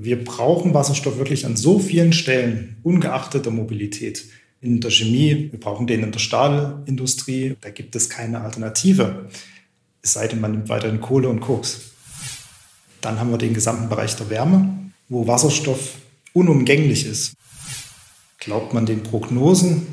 Wir 0.00 0.24
brauchen 0.24 0.74
Wasserstoff 0.74 1.18
wirklich 1.18 1.44
an 1.44 1.56
so 1.56 1.80
vielen 1.80 2.12
Stellen, 2.12 2.76
ungeachtet 2.84 3.46
der 3.46 3.52
Mobilität. 3.52 4.26
In 4.60 4.80
der 4.80 4.90
Chemie, 4.90 5.48
wir 5.50 5.58
brauchen 5.58 5.88
den 5.88 6.04
in 6.04 6.12
der 6.12 6.20
Stahlindustrie, 6.20 7.56
da 7.60 7.70
gibt 7.70 7.96
es 7.96 8.08
keine 8.08 8.40
Alternative, 8.40 9.28
es 10.00 10.12
sei 10.12 10.28
denn, 10.28 10.40
man 10.40 10.52
nimmt 10.52 10.68
weiterhin 10.68 11.00
Kohle 11.00 11.28
und 11.28 11.40
Koks. 11.40 11.80
Dann 13.00 13.18
haben 13.18 13.30
wir 13.30 13.38
den 13.38 13.54
gesamten 13.54 13.88
Bereich 13.88 14.14
der 14.14 14.30
Wärme, 14.30 14.90
wo 15.08 15.26
Wasserstoff 15.26 15.96
unumgänglich 16.32 17.04
ist. 17.04 17.34
Glaubt 18.38 18.74
man 18.74 18.86
den 18.86 19.02
Prognosen, 19.02 19.88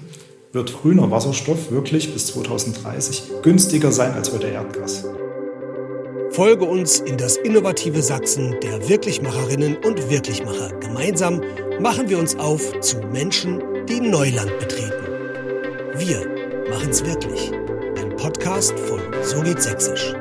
wird 0.52 0.72
grüner 0.72 1.10
Wasserstoff 1.10 1.72
wirklich 1.72 2.14
bis 2.14 2.28
2030 2.28 3.24
günstiger 3.42 3.92
sein 3.92 4.14
als 4.14 4.32
heute 4.32 4.48
Erdgas. 4.48 5.06
Folge 6.36 6.66
uns 6.66 7.00
in 7.00 7.16
das 7.16 7.38
innovative 7.38 8.02
Sachsen 8.02 8.60
der 8.60 8.90
Wirklichmacherinnen 8.90 9.78
und 9.78 10.10
Wirklichmacher. 10.10 10.68
Gemeinsam 10.82 11.42
machen 11.80 12.10
wir 12.10 12.20
uns 12.20 12.36
auf 12.36 12.78
zu 12.82 12.98
Menschen, 12.98 13.64
die 13.86 14.02
Neuland 14.02 14.52
betreten. 14.60 15.06
Wir 15.96 16.28
machen's 16.70 17.06
wirklich. 17.06 17.54
Ein 17.96 18.14
Podcast 18.18 18.78
von 18.78 19.00
So 19.24 19.44
geht 19.44 19.62
Sächsisch. 19.62 20.14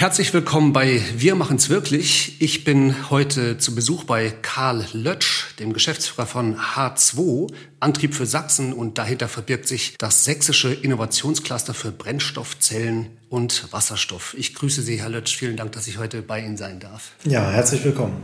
Herzlich 0.00 0.32
willkommen 0.32 0.72
bei 0.72 1.02
Wir 1.16 1.34
machen's 1.34 1.70
wirklich. 1.70 2.40
Ich 2.40 2.62
bin 2.62 3.10
heute 3.10 3.58
zu 3.58 3.74
Besuch 3.74 4.04
bei 4.04 4.30
Karl 4.30 4.86
Lötsch, 4.92 5.46
dem 5.58 5.72
Geschäftsführer 5.72 6.24
von 6.24 6.56
H2, 6.56 7.52
Antrieb 7.80 8.14
für 8.14 8.24
Sachsen 8.24 8.72
und 8.72 8.96
dahinter 8.96 9.26
verbirgt 9.26 9.66
sich 9.66 9.96
das 9.98 10.24
sächsische 10.24 10.72
Innovationscluster 10.72 11.74
für 11.74 11.90
Brennstoffzellen 11.90 13.08
und 13.28 13.72
Wasserstoff. 13.72 14.36
Ich 14.38 14.54
grüße 14.54 14.82
Sie, 14.82 15.00
Herr 15.00 15.08
Lötsch. 15.08 15.36
Vielen 15.36 15.56
Dank, 15.56 15.72
dass 15.72 15.88
ich 15.88 15.98
heute 15.98 16.22
bei 16.22 16.44
Ihnen 16.44 16.56
sein 16.56 16.78
darf. 16.78 17.10
Ja, 17.24 17.50
herzlich 17.50 17.82
willkommen. 17.82 18.22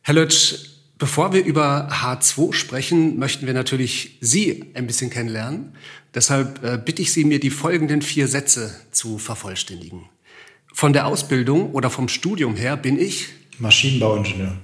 Herr 0.00 0.14
Lötsch, 0.14 0.56
bevor 0.98 1.32
wir 1.32 1.44
über 1.44 1.88
H2 2.02 2.52
sprechen, 2.52 3.16
möchten 3.16 3.46
wir 3.46 3.54
natürlich 3.54 4.18
Sie 4.20 4.72
ein 4.74 4.88
bisschen 4.88 5.10
kennenlernen. 5.10 5.76
Deshalb 6.16 6.64
äh, 6.64 6.80
bitte 6.84 7.00
ich 7.00 7.12
Sie, 7.12 7.24
mir 7.24 7.38
die 7.38 7.50
folgenden 7.50 8.02
vier 8.02 8.26
Sätze 8.26 8.74
zu 8.90 9.18
vervollständigen. 9.18 10.08
Von 10.72 10.92
der 10.92 11.06
Ausbildung 11.06 11.72
oder 11.72 11.90
vom 11.90 12.08
Studium 12.08 12.56
her 12.56 12.76
bin 12.76 12.98
ich 12.98 13.28
Maschinenbauingenieur. 13.58 14.56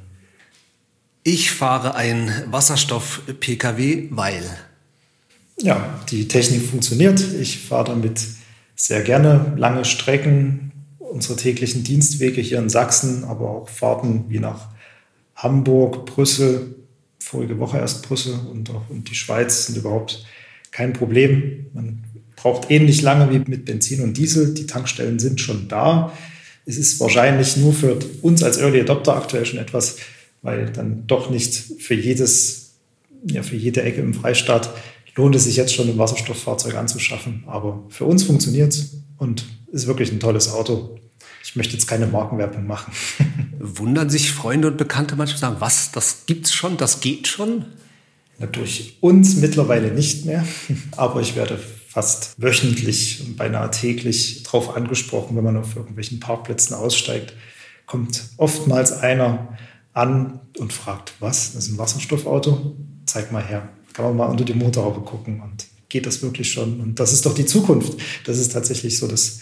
Ich 1.22 1.50
fahre 1.50 1.94
ein 1.94 2.30
Wasserstoff-Pkw, 2.50 4.08
weil. 4.10 4.44
Ja, 5.60 6.00
die 6.08 6.28
Technik 6.28 6.62
funktioniert. 6.62 7.20
Ich 7.40 7.58
fahre 7.58 7.84
damit 7.86 8.20
sehr 8.76 9.02
gerne 9.02 9.54
lange 9.56 9.84
Strecken, 9.84 10.72
unsere 10.98 11.36
täglichen 11.36 11.82
Dienstwege 11.82 12.40
hier 12.40 12.58
in 12.58 12.68
Sachsen, 12.68 13.24
aber 13.24 13.50
auch 13.50 13.68
Fahrten 13.68 14.26
wie 14.28 14.38
nach 14.38 14.68
Hamburg, 15.34 16.06
Brüssel, 16.06 16.76
vorige 17.18 17.58
Woche 17.58 17.78
erst 17.78 18.06
Brüssel 18.06 18.34
und, 18.50 18.70
auch, 18.70 18.88
und 18.88 19.10
die 19.10 19.14
Schweiz 19.14 19.66
sind 19.66 19.76
überhaupt 19.76 20.24
kein 20.70 20.92
Problem. 20.92 21.66
Man 21.72 22.04
braucht 22.36 22.70
ähnlich 22.70 23.02
lange 23.02 23.30
wie 23.30 23.50
mit 23.50 23.64
Benzin 23.64 24.02
und 24.02 24.16
Diesel. 24.16 24.54
Die 24.54 24.66
Tankstellen 24.66 25.18
sind 25.18 25.40
schon 25.40 25.68
da. 25.68 26.12
Es 26.66 26.76
ist 26.76 27.00
wahrscheinlich 27.00 27.56
nur 27.56 27.72
für 27.72 27.98
uns 28.22 28.42
als 28.42 28.58
Early 28.58 28.80
Adopter 28.80 29.16
aktuell 29.16 29.46
schon 29.46 29.58
etwas, 29.58 29.96
weil 30.42 30.66
dann 30.70 31.06
doch 31.06 31.30
nicht 31.30 31.54
für 31.78 31.94
jedes, 31.94 32.74
ja, 33.24 33.42
für 33.42 33.56
jede 33.56 33.82
Ecke 33.82 34.00
im 34.00 34.14
Freistaat 34.14 34.70
lohnt 35.16 35.34
es 35.34 35.44
sich 35.44 35.56
jetzt 35.56 35.74
schon 35.74 35.88
ein 35.88 35.98
Wasserstofffahrzeug 35.98 36.74
anzuschaffen. 36.74 37.44
Aber 37.46 37.84
für 37.88 38.04
uns 38.04 38.24
funktioniert 38.24 38.72
es 38.72 38.96
und 39.16 39.46
ist 39.72 39.86
wirklich 39.86 40.12
ein 40.12 40.20
tolles 40.20 40.50
Auto. 40.52 40.98
Ich 41.42 41.56
möchte 41.56 41.74
jetzt 41.74 41.86
keine 41.86 42.06
Markenwerbung 42.06 42.66
machen. 42.66 42.92
Wundern 43.58 44.10
sich 44.10 44.32
Freunde 44.32 44.68
und 44.68 44.76
Bekannte 44.76 45.16
manchmal 45.16 45.38
sagen, 45.38 45.56
was, 45.60 45.92
das 45.92 46.26
gibt's 46.26 46.52
schon, 46.52 46.76
das 46.76 47.00
geht 47.00 47.28
schon? 47.28 47.64
Na, 48.38 48.46
durch 48.46 48.98
uns 49.00 49.36
mittlerweile 49.36 49.92
nicht 49.92 50.26
mehr, 50.26 50.44
aber 50.96 51.20
ich 51.20 51.36
werde 51.36 51.58
fast 51.96 52.34
wöchentlich 52.36 53.22
und 53.26 53.38
beinahe 53.38 53.70
täglich 53.70 54.42
darauf 54.42 54.76
angesprochen, 54.76 55.34
wenn 55.34 55.44
man 55.44 55.56
auf 55.56 55.76
irgendwelchen 55.76 56.20
Parkplätzen 56.20 56.76
aussteigt, 56.76 57.32
kommt 57.86 58.22
oftmals 58.36 58.92
einer 58.92 59.56
an 59.94 60.40
und 60.58 60.74
fragt, 60.74 61.14
was, 61.20 61.54
das 61.54 61.64
ist 61.64 61.72
ein 61.72 61.78
Wasserstoffauto? 61.78 62.76
Zeig 63.06 63.32
mal 63.32 63.42
her. 63.42 63.70
Kann 63.94 64.04
man 64.04 64.14
mal 64.14 64.26
unter 64.26 64.44
die 64.44 64.52
Motorhaube 64.52 65.00
gucken 65.00 65.40
und 65.40 65.68
geht 65.88 66.04
das 66.04 66.20
wirklich 66.20 66.52
schon? 66.52 66.80
Und 66.80 67.00
das 67.00 67.14
ist 67.14 67.24
doch 67.24 67.32
die 67.32 67.46
Zukunft. 67.46 67.94
Das 68.26 68.36
ist 68.36 68.52
tatsächlich 68.52 68.98
so 68.98 69.08
das 69.08 69.40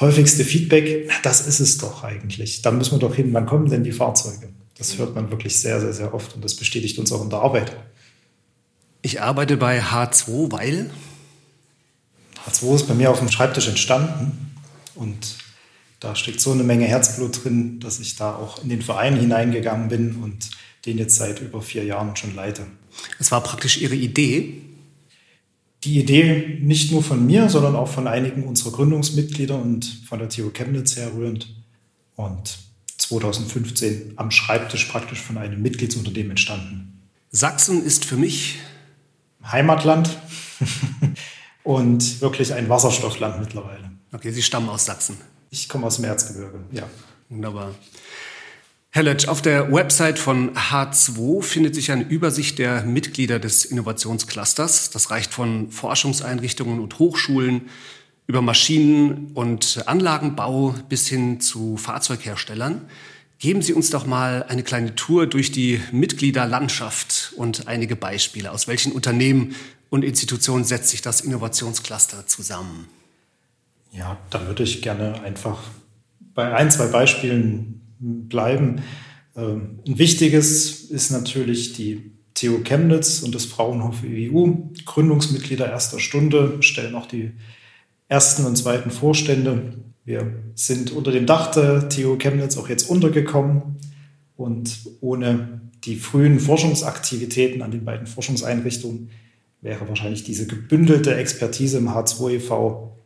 häufigste 0.00 0.44
Feedback. 0.44 1.08
Das 1.22 1.46
ist 1.46 1.60
es 1.60 1.78
doch 1.78 2.02
eigentlich. 2.02 2.62
Da 2.62 2.72
müssen 2.72 2.96
wir 2.96 2.98
doch 2.98 3.14
hin. 3.14 3.32
Wann 3.32 3.46
kommen 3.46 3.70
denn 3.70 3.84
die 3.84 3.92
Fahrzeuge? 3.92 4.48
Das 4.76 4.98
hört 4.98 5.14
man 5.14 5.30
wirklich 5.30 5.60
sehr, 5.60 5.80
sehr, 5.80 5.92
sehr 5.92 6.12
oft 6.12 6.34
und 6.34 6.44
das 6.44 6.56
bestätigt 6.56 6.98
uns 6.98 7.12
auch 7.12 7.22
in 7.22 7.30
der 7.30 7.38
Arbeit. 7.38 7.76
Ich 9.02 9.20
arbeite 9.20 9.56
bei 9.56 9.80
H2, 9.80 10.50
weil 10.50 10.90
H2 12.46 12.74
ist 12.74 12.88
bei 12.88 12.94
mir 12.94 13.10
auf 13.10 13.18
dem 13.18 13.30
Schreibtisch 13.30 13.68
entstanden 13.68 14.56
und 14.94 15.36
da 16.00 16.16
steckt 16.16 16.40
so 16.40 16.50
eine 16.50 16.64
Menge 16.64 16.86
Herzblut 16.86 17.44
drin, 17.44 17.78
dass 17.78 18.00
ich 18.00 18.16
da 18.16 18.34
auch 18.34 18.62
in 18.62 18.68
den 18.68 18.82
Verein 18.82 19.16
hineingegangen 19.16 19.88
bin 19.88 20.16
und 20.16 20.50
den 20.84 20.98
jetzt 20.98 21.14
seit 21.14 21.40
über 21.40 21.62
vier 21.62 21.84
Jahren 21.84 22.16
schon 22.16 22.34
leite. 22.34 22.66
Es 23.20 23.30
war 23.30 23.40
praktisch 23.40 23.80
Ihre 23.80 23.94
Idee? 23.94 24.62
Die 25.84 26.00
Idee 26.00 26.58
nicht 26.60 26.90
nur 26.90 27.02
von 27.02 27.24
mir, 27.24 27.48
sondern 27.48 27.76
auch 27.76 27.88
von 27.88 28.08
einigen 28.08 28.44
unserer 28.44 28.72
Gründungsmitglieder 28.72 29.56
und 29.56 29.84
von 30.08 30.18
der 30.18 30.28
TU 30.28 30.50
Chemnitz 30.50 30.96
herrührend. 30.96 31.54
Und 32.16 32.58
2015 32.98 34.14
am 34.16 34.30
Schreibtisch 34.30 34.84
praktisch 34.86 35.20
von 35.20 35.38
einem 35.38 35.62
Mitgliedsunternehmen 35.62 36.30
entstanden. 36.30 37.00
Sachsen 37.30 37.84
ist 37.84 38.04
für 38.04 38.16
mich 38.16 38.58
Heimatland. 39.44 40.18
und 41.64 42.20
wirklich 42.20 42.54
ein 42.54 42.68
Wasserstoffland 42.68 43.40
mittlerweile. 43.40 43.90
Okay, 44.12 44.30
Sie 44.30 44.42
stammen 44.42 44.68
aus 44.68 44.84
Sachsen. 44.84 45.16
Ich 45.50 45.68
komme 45.68 45.86
aus 45.86 45.96
dem 45.96 46.06
Erzgebirge, 46.06 46.60
ja. 46.72 46.88
Wunderbar. 47.28 47.74
Herr 48.90 49.04
Lötsch, 49.04 49.26
auf 49.26 49.40
der 49.40 49.72
Website 49.72 50.18
von 50.18 50.54
H2 50.54 51.42
findet 51.42 51.74
sich 51.74 51.90
eine 51.90 52.02
Übersicht 52.02 52.58
der 52.58 52.82
Mitglieder 52.82 53.38
des 53.38 53.64
Innovationsclusters. 53.64 54.90
Das 54.90 55.10
reicht 55.10 55.32
von 55.32 55.70
Forschungseinrichtungen 55.70 56.78
und 56.78 56.98
Hochschulen 56.98 57.70
über 58.26 58.42
Maschinen- 58.42 59.30
und 59.32 59.82
Anlagenbau 59.86 60.74
bis 60.90 61.08
hin 61.08 61.40
zu 61.40 61.78
Fahrzeugherstellern. 61.78 62.82
Geben 63.38 63.62
Sie 63.62 63.72
uns 63.72 63.88
doch 63.88 64.06
mal 64.06 64.44
eine 64.44 64.62
kleine 64.62 64.94
Tour 64.94 65.26
durch 65.26 65.50
die 65.50 65.80
Mitgliederlandschaft 65.90 67.32
und 67.36 67.68
einige 67.68 67.96
Beispiele. 67.96 68.52
Aus 68.52 68.68
welchen 68.68 68.92
Unternehmen 68.92 69.54
und 69.92 70.04
Institutionen 70.04 70.64
setzt 70.64 70.88
sich 70.88 71.02
das 71.02 71.20
Innovationscluster 71.20 72.26
zusammen? 72.26 72.88
Ja, 73.92 74.16
da 74.30 74.46
würde 74.46 74.62
ich 74.62 74.80
gerne 74.80 75.20
einfach 75.20 75.58
bei 76.34 76.54
ein, 76.54 76.70
zwei 76.70 76.86
Beispielen 76.86 77.82
bleiben. 77.98 78.80
Ähm, 79.36 79.80
ein 79.86 79.98
wichtiges 79.98 80.84
ist 80.84 81.10
natürlich 81.10 81.74
die 81.74 82.10
TU 82.32 82.62
Chemnitz 82.64 83.22
und 83.22 83.34
das 83.34 83.44
Fraunhofer 83.44 84.06
EU. 84.06 84.52
Gründungsmitglieder 84.86 85.70
erster 85.70 85.98
Stunde 85.98 86.62
stellen 86.62 86.94
auch 86.94 87.06
die 87.06 87.32
ersten 88.08 88.46
und 88.46 88.56
zweiten 88.56 88.90
Vorstände. 88.90 89.74
Wir 90.06 90.32
sind 90.54 90.90
unter 90.92 91.12
dem 91.12 91.26
Dach 91.26 91.50
der 91.50 91.90
TU 91.90 92.16
Chemnitz 92.16 92.56
auch 92.56 92.70
jetzt 92.70 92.88
untergekommen 92.88 93.76
und 94.38 94.74
ohne 95.02 95.60
die 95.84 95.96
frühen 95.96 96.40
Forschungsaktivitäten 96.40 97.60
an 97.60 97.72
den 97.72 97.84
beiden 97.84 98.06
Forschungseinrichtungen 98.06 99.10
wäre 99.62 99.88
wahrscheinlich 99.88 100.24
diese 100.24 100.46
gebündelte 100.46 101.14
Expertise 101.14 101.78
im 101.78 101.88
H2 101.88 102.32
e.V. 102.32 102.96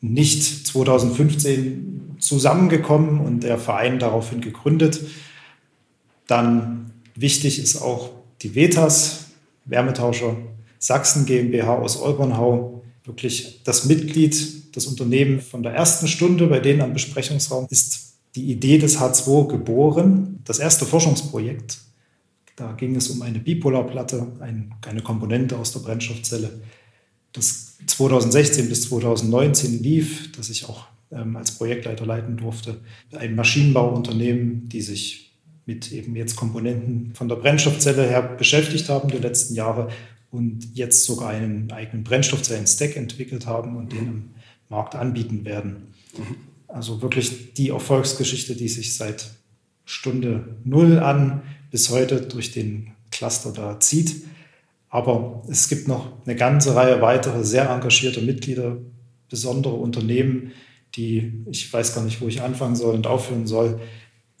nicht 0.00 0.66
2015 0.66 2.16
zusammengekommen 2.20 3.20
und 3.20 3.42
der 3.42 3.58
Verein 3.58 3.98
daraufhin 3.98 4.40
gegründet. 4.40 5.00
Dann 6.26 6.92
wichtig 7.14 7.58
ist 7.58 7.80
auch 7.82 8.10
die 8.42 8.54
VETAS, 8.54 9.26
Wärmetauscher 9.64 10.36
Sachsen 10.78 11.24
GmbH 11.24 11.78
aus 11.78 12.00
Olbernhau, 12.00 12.82
wirklich 13.04 13.62
das 13.64 13.86
Mitglied, 13.86 14.76
das 14.76 14.86
Unternehmen 14.86 15.40
von 15.40 15.62
der 15.62 15.72
ersten 15.72 16.08
Stunde 16.08 16.46
bei 16.46 16.60
denen 16.60 16.82
am 16.82 16.92
Besprechungsraum 16.92 17.66
ist 17.70 18.14
die 18.34 18.50
Idee 18.50 18.76
des 18.78 18.98
H2 18.98 19.48
geboren. 19.48 20.40
Das 20.44 20.58
erste 20.58 20.84
Forschungsprojekt 20.84 21.78
da 22.56 22.72
ging 22.72 22.94
es 22.96 23.08
um 23.10 23.22
eine 23.22 23.38
Bipolarplatte, 23.38 24.32
ein, 24.40 24.74
eine 24.86 25.02
Komponente 25.02 25.56
aus 25.56 25.72
der 25.72 25.80
Brennstoffzelle, 25.80 26.60
das 27.32 27.78
2016 27.86 28.68
bis 28.68 28.88
2019 28.88 29.82
lief, 29.82 30.32
das 30.32 30.50
ich 30.50 30.68
auch 30.68 30.86
ähm, 31.10 31.36
als 31.36 31.52
Projektleiter 31.52 32.06
leiten 32.06 32.36
durfte. 32.36 32.80
Ein 33.12 33.34
Maschinenbauunternehmen, 33.34 34.68
die 34.68 34.80
sich 34.80 35.32
mit 35.66 35.92
eben 35.92 36.14
jetzt 36.14 36.36
Komponenten 36.36 37.12
von 37.14 37.28
der 37.28 37.36
Brennstoffzelle 37.36 38.06
her 38.08 38.22
beschäftigt 38.22 38.88
haben 38.88 39.10
die 39.10 39.18
letzten 39.18 39.54
Jahre 39.54 39.88
und 40.30 40.68
jetzt 40.74 41.04
sogar 41.04 41.30
einen 41.30 41.70
eigenen 41.72 42.04
Brennstoffzellen-Stack 42.04 42.96
entwickelt 42.96 43.46
haben 43.46 43.76
und 43.76 43.92
den 43.92 44.06
im 44.06 44.30
Markt 44.68 44.94
anbieten 44.94 45.44
werden. 45.44 45.94
Mhm. 46.16 46.36
Also 46.68 47.02
wirklich 47.02 47.54
die 47.54 47.70
Erfolgsgeschichte, 47.70 48.56
die 48.56 48.68
sich 48.68 48.96
seit 48.96 49.30
Stunde 49.84 50.56
Null 50.64 50.98
an 50.98 51.42
bis 51.70 51.90
heute 51.90 52.22
durch 52.22 52.52
den 52.52 52.92
Cluster 53.10 53.52
da 53.52 53.80
zieht. 53.80 54.24
Aber 54.88 55.42
es 55.48 55.68
gibt 55.68 55.88
noch 55.88 56.24
eine 56.24 56.36
ganze 56.36 56.76
Reihe 56.76 57.02
weitere 57.02 57.44
sehr 57.44 57.68
engagierte 57.68 58.20
Mitglieder, 58.20 58.76
besondere 59.28 59.74
Unternehmen, 59.74 60.52
die 60.94 61.44
ich 61.50 61.72
weiß 61.72 61.94
gar 61.94 62.04
nicht, 62.04 62.20
wo 62.20 62.28
ich 62.28 62.42
anfangen 62.42 62.76
soll 62.76 62.94
und 62.94 63.06
aufhören 63.06 63.46
soll. 63.46 63.80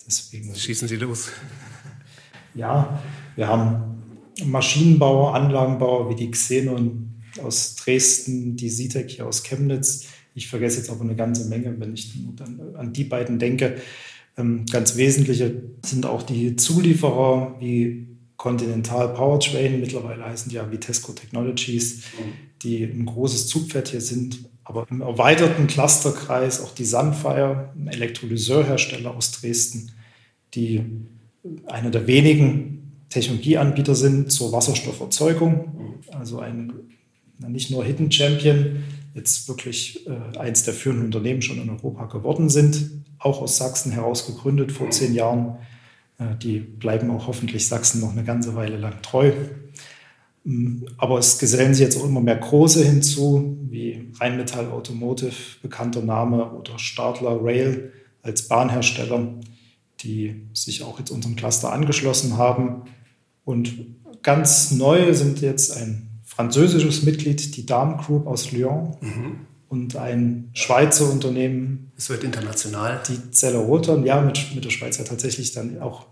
Deswegen 0.06 0.54
schießen 0.54 0.86
Sie 0.86 0.96
los. 0.96 1.30
Ja, 2.54 3.02
wir 3.34 3.48
haben 3.48 4.02
Maschinenbauer, 4.44 5.34
Anlagenbauer 5.34 6.10
wie 6.10 6.14
die 6.14 6.30
Xenon 6.30 7.14
aus 7.42 7.74
Dresden, 7.74 8.56
die 8.56 8.68
Sitec 8.68 9.10
hier 9.10 9.26
aus 9.26 9.42
Chemnitz. 9.42 10.06
Ich 10.34 10.48
vergesse 10.48 10.78
jetzt 10.78 10.90
aber 10.90 11.02
eine 11.02 11.16
ganze 11.16 11.48
Menge, 11.48 11.74
wenn 11.78 11.94
ich 11.94 12.12
an 12.76 12.92
die 12.92 13.04
beiden 13.04 13.38
denke. 13.38 13.76
Ähm, 14.36 14.66
ganz 14.70 14.96
wesentliche 14.96 15.62
sind 15.84 16.06
auch 16.06 16.22
die 16.22 16.56
Zulieferer 16.56 17.56
wie 17.60 18.08
Continental 18.36 19.14
Powertrain, 19.14 19.80
mittlerweile 19.80 20.24
heißen 20.24 20.50
die 20.50 20.56
ja 20.56 20.70
Vitesco 20.70 21.12
Technologies, 21.12 22.02
die 22.62 22.82
ein 22.82 23.06
großes 23.06 23.46
Zugpferd 23.46 23.88
hier 23.88 24.00
sind, 24.00 24.50
aber 24.64 24.86
im 24.90 25.02
erweiterten 25.02 25.66
Clusterkreis 25.66 26.60
auch 26.60 26.74
die 26.74 26.84
Sunfire, 26.84 27.72
ein 27.76 27.88
Elektrolyseurhersteller 27.88 29.14
aus 29.14 29.32
Dresden, 29.32 29.92
die 30.54 30.82
einer 31.66 31.90
der 31.90 32.06
wenigen 32.06 33.04
Technologieanbieter 33.08 33.94
sind 33.94 34.32
zur 34.32 34.52
Wasserstofferzeugung, 34.52 36.00
also 36.10 36.40
ein 36.40 36.72
nicht 37.38 37.70
nur 37.70 37.84
Hidden 37.84 38.10
Champion, 38.10 38.84
jetzt 39.14 39.48
wirklich 39.48 40.06
äh, 40.06 40.38
eins 40.38 40.64
der 40.64 40.74
führenden 40.74 41.06
Unternehmen 41.06 41.40
schon 41.40 41.60
in 41.62 41.70
Europa 41.70 42.06
geworden 42.06 42.50
sind, 42.50 42.90
auch 43.18 43.40
aus 43.40 43.56
Sachsen 43.56 43.92
heraus 43.92 44.26
gegründet 44.26 44.72
vor 44.72 44.90
zehn 44.90 45.14
Jahren. 45.14 45.56
Äh, 46.18 46.36
die 46.42 46.58
bleiben 46.58 47.10
auch 47.10 47.26
hoffentlich 47.26 47.68
Sachsen 47.68 48.00
noch 48.00 48.12
eine 48.12 48.24
ganze 48.24 48.54
Weile 48.56 48.76
lang 48.76 49.00
treu. 49.02 49.32
Mm, 50.42 50.84
aber 50.98 51.18
es 51.18 51.38
gesellen 51.38 51.74
sich 51.74 51.84
jetzt 51.84 51.96
auch 51.96 52.04
immer 52.04 52.20
mehr 52.20 52.36
große 52.36 52.84
hinzu, 52.84 53.56
wie 53.70 54.12
Rheinmetall 54.20 54.70
Automotive, 54.70 55.34
bekannter 55.62 56.02
Name, 56.02 56.52
oder 56.52 56.78
Stadler 56.78 57.38
Rail 57.40 57.92
als 58.22 58.48
Bahnhersteller, 58.48 59.34
die 60.00 60.48
sich 60.52 60.82
auch 60.82 60.98
jetzt 60.98 61.10
unserem 61.10 61.36
Cluster 61.36 61.72
angeschlossen 61.72 62.36
haben. 62.36 62.82
Und 63.44 63.94
ganz 64.22 64.72
neu 64.72 65.14
sind 65.14 65.40
jetzt 65.40 65.76
ein 65.76 66.13
französisches 66.34 67.02
Mitglied, 67.02 67.56
die 67.56 67.66
Dame 67.66 67.96
Group 67.96 68.26
aus 68.26 68.50
Lyon 68.52 68.96
mhm. 69.00 69.40
und 69.68 69.96
ein 69.96 70.50
Schweizer 70.52 71.10
Unternehmen. 71.10 71.92
Es 71.96 72.10
wird 72.10 72.24
international. 72.24 73.00
Die 73.08 73.30
Zelleroton, 73.30 74.04
ja, 74.04 74.20
mit, 74.20 74.54
mit 74.54 74.64
der 74.64 74.70
Schweiz 74.70 74.98
ja 74.98 75.04
tatsächlich 75.04 75.52
dann 75.52 75.80
auch 75.80 76.06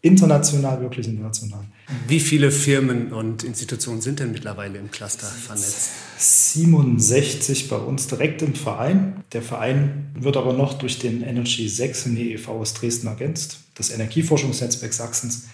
international, 0.00 0.80
wirklich 0.80 1.08
international. 1.08 1.64
Wie 2.06 2.20
viele 2.20 2.50
Firmen 2.50 3.12
und 3.12 3.42
Institutionen 3.42 4.00
sind 4.00 4.20
denn 4.20 4.32
mittlerweile 4.32 4.78
im 4.78 4.90
Cluster 4.90 5.26
vernetzt? 5.26 5.90
67 6.18 7.68
bei 7.68 7.76
uns 7.76 8.06
direkt 8.06 8.42
im 8.42 8.54
Verein. 8.54 9.24
Der 9.32 9.42
Verein 9.42 10.10
wird 10.14 10.36
aber 10.36 10.52
noch 10.52 10.74
durch 10.74 10.98
den 10.98 11.22
Energy 11.22 11.68
6 11.68 12.06
in 12.06 12.16
e.V. 12.16 12.52
aus 12.52 12.74
Dresden 12.74 13.08
ergänzt, 13.08 13.58
das 13.74 13.90
Energieforschungsnetzwerk 13.90 14.92
Sachsens 14.92 15.48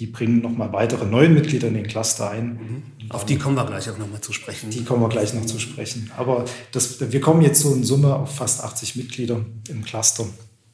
die 0.00 0.06
bringen 0.06 0.40
nochmal 0.40 0.72
weitere 0.72 1.04
neue 1.04 1.28
Mitglieder 1.28 1.68
in 1.68 1.74
den 1.74 1.86
Cluster 1.86 2.30
ein. 2.30 2.46
Mhm. 2.46 2.82
Auf 3.10 3.26
die 3.26 3.36
kommen 3.36 3.54
wir 3.54 3.66
gleich 3.66 3.90
auch 3.90 3.98
nochmal 3.98 4.22
zu 4.22 4.32
sprechen. 4.32 4.70
Die 4.70 4.82
kommen 4.82 5.02
wir 5.02 5.10
gleich 5.10 5.34
noch 5.34 5.44
zu 5.44 5.58
sprechen. 5.58 6.10
Aber 6.16 6.46
das, 6.72 7.12
wir 7.12 7.20
kommen 7.20 7.42
jetzt 7.42 7.60
so 7.60 7.74
in 7.74 7.84
Summe 7.84 8.14
auf 8.14 8.34
fast 8.34 8.64
80 8.64 8.96
Mitglieder 8.96 9.44
im 9.68 9.84
Cluster. 9.84 10.26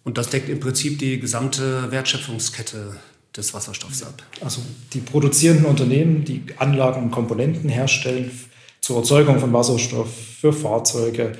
Und 0.04 0.16
das 0.16 0.30
deckt 0.30 0.48
im 0.48 0.60
Prinzip 0.60 1.00
die 1.00 1.18
gesamte 1.18 1.90
Wertschöpfungskette 1.90 2.96
des 3.36 3.52
Wasserstoffs 3.52 4.04
ab. 4.04 4.22
Also 4.40 4.62
die 4.92 5.00
produzierenden 5.00 5.66
Unternehmen, 5.66 6.24
die 6.24 6.44
Anlagen 6.58 7.02
und 7.02 7.10
Komponenten 7.10 7.68
herstellen 7.68 8.30
zur 8.80 8.98
Erzeugung 8.98 9.40
von 9.40 9.52
Wasserstoff 9.52 10.08
für 10.40 10.52
Fahrzeuge, 10.52 11.32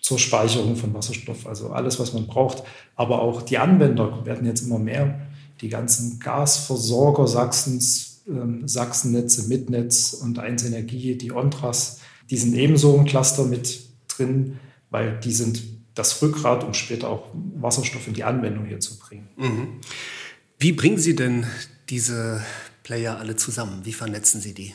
zur 0.00 0.18
Speicherung 0.18 0.76
von 0.76 0.94
Wasserstoff, 0.94 1.46
also 1.46 1.70
alles, 1.70 1.98
was 1.98 2.12
man 2.12 2.28
braucht. 2.28 2.62
Aber 2.94 3.20
auch 3.20 3.42
die 3.42 3.58
Anwender 3.58 4.24
werden 4.24 4.46
jetzt 4.46 4.60
immer 4.60 4.78
mehr 4.78 5.26
die 5.62 5.68
ganzen 5.68 6.18
Gasversorger 6.18 7.26
Sachsens, 7.26 8.22
äh, 8.26 8.66
Sachsennetze, 8.66 9.48
Mitnetz 9.48 10.12
und 10.12 10.38
1 10.38 10.64
Energie, 10.64 11.16
die 11.16 11.32
Ontras, 11.32 12.00
die 12.30 12.36
sind 12.36 12.54
ebenso 12.54 12.96
im 12.96 13.04
Cluster 13.04 13.44
mit 13.44 13.80
drin, 14.08 14.58
weil 14.90 15.18
die 15.20 15.32
sind 15.32 15.62
das 15.94 16.20
Rückgrat, 16.22 16.64
um 16.64 16.74
später 16.74 17.08
auch 17.08 17.26
Wasserstoff 17.60 18.06
in 18.08 18.14
die 18.14 18.24
Anwendung 18.24 18.66
hier 18.66 18.80
zu 18.80 18.98
bringen. 18.98 19.28
Mhm. 19.36 19.68
Wie 20.58 20.72
bringen 20.72 20.98
Sie 20.98 21.14
denn 21.14 21.46
diese 21.88 22.42
Player 22.82 23.18
alle 23.18 23.36
zusammen? 23.36 23.80
Wie 23.84 23.92
vernetzen 23.92 24.40
Sie 24.40 24.54
die? 24.54 24.74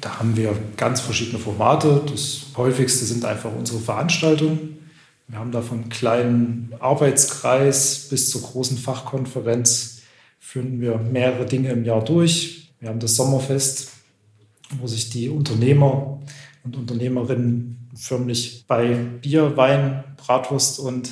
Da 0.00 0.18
haben 0.18 0.36
wir 0.36 0.56
ganz 0.76 1.00
verschiedene 1.00 1.38
Formate. 1.38 2.02
Das 2.10 2.46
häufigste 2.56 3.04
sind 3.04 3.24
einfach 3.24 3.54
unsere 3.54 3.78
Veranstaltungen. 3.78 4.78
Wir 5.28 5.38
haben 5.38 5.50
da 5.50 5.60
vom 5.60 5.88
kleinen 5.88 6.72
Arbeitskreis 6.78 8.06
bis 8.08 8.30
zur 8.30 8.42
großen 8.42 8.78
Fachkonferenz 8.78 9.96
führen 10.38 10.80
wir 10.80 10.98
mehrere 10.98 11.44
Dinge 11.44 11.70
im 11.70 11.84
Jahr 11.84 12.04
durch. 12.04 12.72
Wir 12.78 12.88
haben 12.88 13.00
das 13.00 13.16
Sommerfest, 13.16 13.90
wo 14.78 14.86
sich 14.86 15.10
die 15.10 15.28
Unternehmer 15.28 16.20
und 16.62 16.76
Unternehmerinnen 16.76 17.88
förmlich 17.96 18.64
bei 18.68 18.94
Bier, 18.94 19.56
Wein, 19.56 20.04
Bratwurst 20.16 20.78
und 20.78 21.10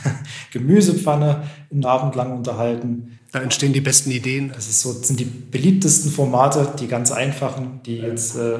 Gemüsepfanne 0.52 1.44
einen 1.70 1.84
Abend 1.86 2.14
lang 2.14 2.36
unterhalten. 2.36 3.18
Da 3.32 3.40
entstehen 3.40 3.72
die 3.72 3.80
besten 3.80 4.10
Ideen. 4.10 4.52
Das 4.54 4.68
ist 4.68 4.82
so, 4.82 4.92
sind 4.92 5.18
die 5.18 5.24
beliebtesten 5.24 6.10
Formate, 6.10 6.74
die 6.78 6.86
ganz 6.86 7.10
einfachen, 7.10 7.80
die 7.86 7.96
jetzt 7.96 8.36
äh, 8.36 8.58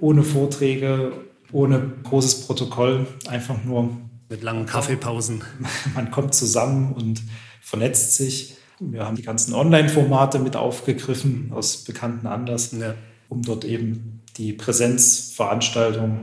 ohne 0.00 0.22
Vorträge, 0.22 1.12
ohne 1.52 1.92
großes 2.04 2.46
Protokoll 2.46 3.06
einfach 3.28 3.62
nur 3.62 3.90
mit 4.28 4.42
langen 4.42 4.66
Kaffeepausen. 4.66 5.42
Man 5.94 6.10
kommt 6.10 6.34
zusammen 6.34 6.92
und 6.92 7.22
vernetzt 7.60 8.14
sich. 8.14 8.56
Wir 8.78 9.06
haben 9.06 9.16
die 9.16 9.22
ganzen 9.22 9.54
Online-Formate 9.54 10.38
mit 10.38 10.56
aufgegriffen 10.56 11.50
aus 11.54 11.78
bekannten 11.78 12.26
Anlass, 12.26 12.72
ja. 12.72 12.94
um 13.28 13.42
dort 13.42 13.64
eben 13.64 14.22
die 14.36 14.52
Präsenzveranstaltung 14.52 16.20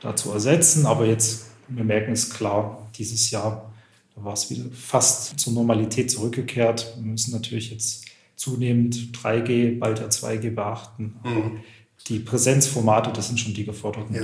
da 0.00 0.14
zu 0.14 0.30
ersetzen. 0.30 0.84
Aber 0.84 1.06
jetzt, 1.06 1.46
wir 1.68 1.84
merken 1.84 2.12
es 2.12 2.28
klar, 2.28 2.90
dieses 2.98 3.30
Jahr 3.30 3.70
da 4.14 4.24
war 4.24 4.34
es 4.34 4.50
wieder 4.50 4.64
fast 4.72 5.38
zur 5.38 5.52
Normalität 5.52 6.10
zurückgekehrt. 6.10 6.94
Wir 6.96 7.06
müssen 7.06 7.32
natürlich 7.32 7.70
jetzt 7.70 8.04
zunehmend 8.36 9.10
3G, 9.12 9.78
bald 9.78 9.98
ja 9.98 10.06
2G 10.06 10.54
beachten. 10.54 11.16
Mhm. 11.24 11.60
Die 12.08 12.18
Präsenzformate, 12.20 13.12
das 13.12 13.28
sind 13.28 13.40
schon 13.40 13.54
die 13.54 13.64
geforderten. 13.64 14.14
Ja. 14.14 14.22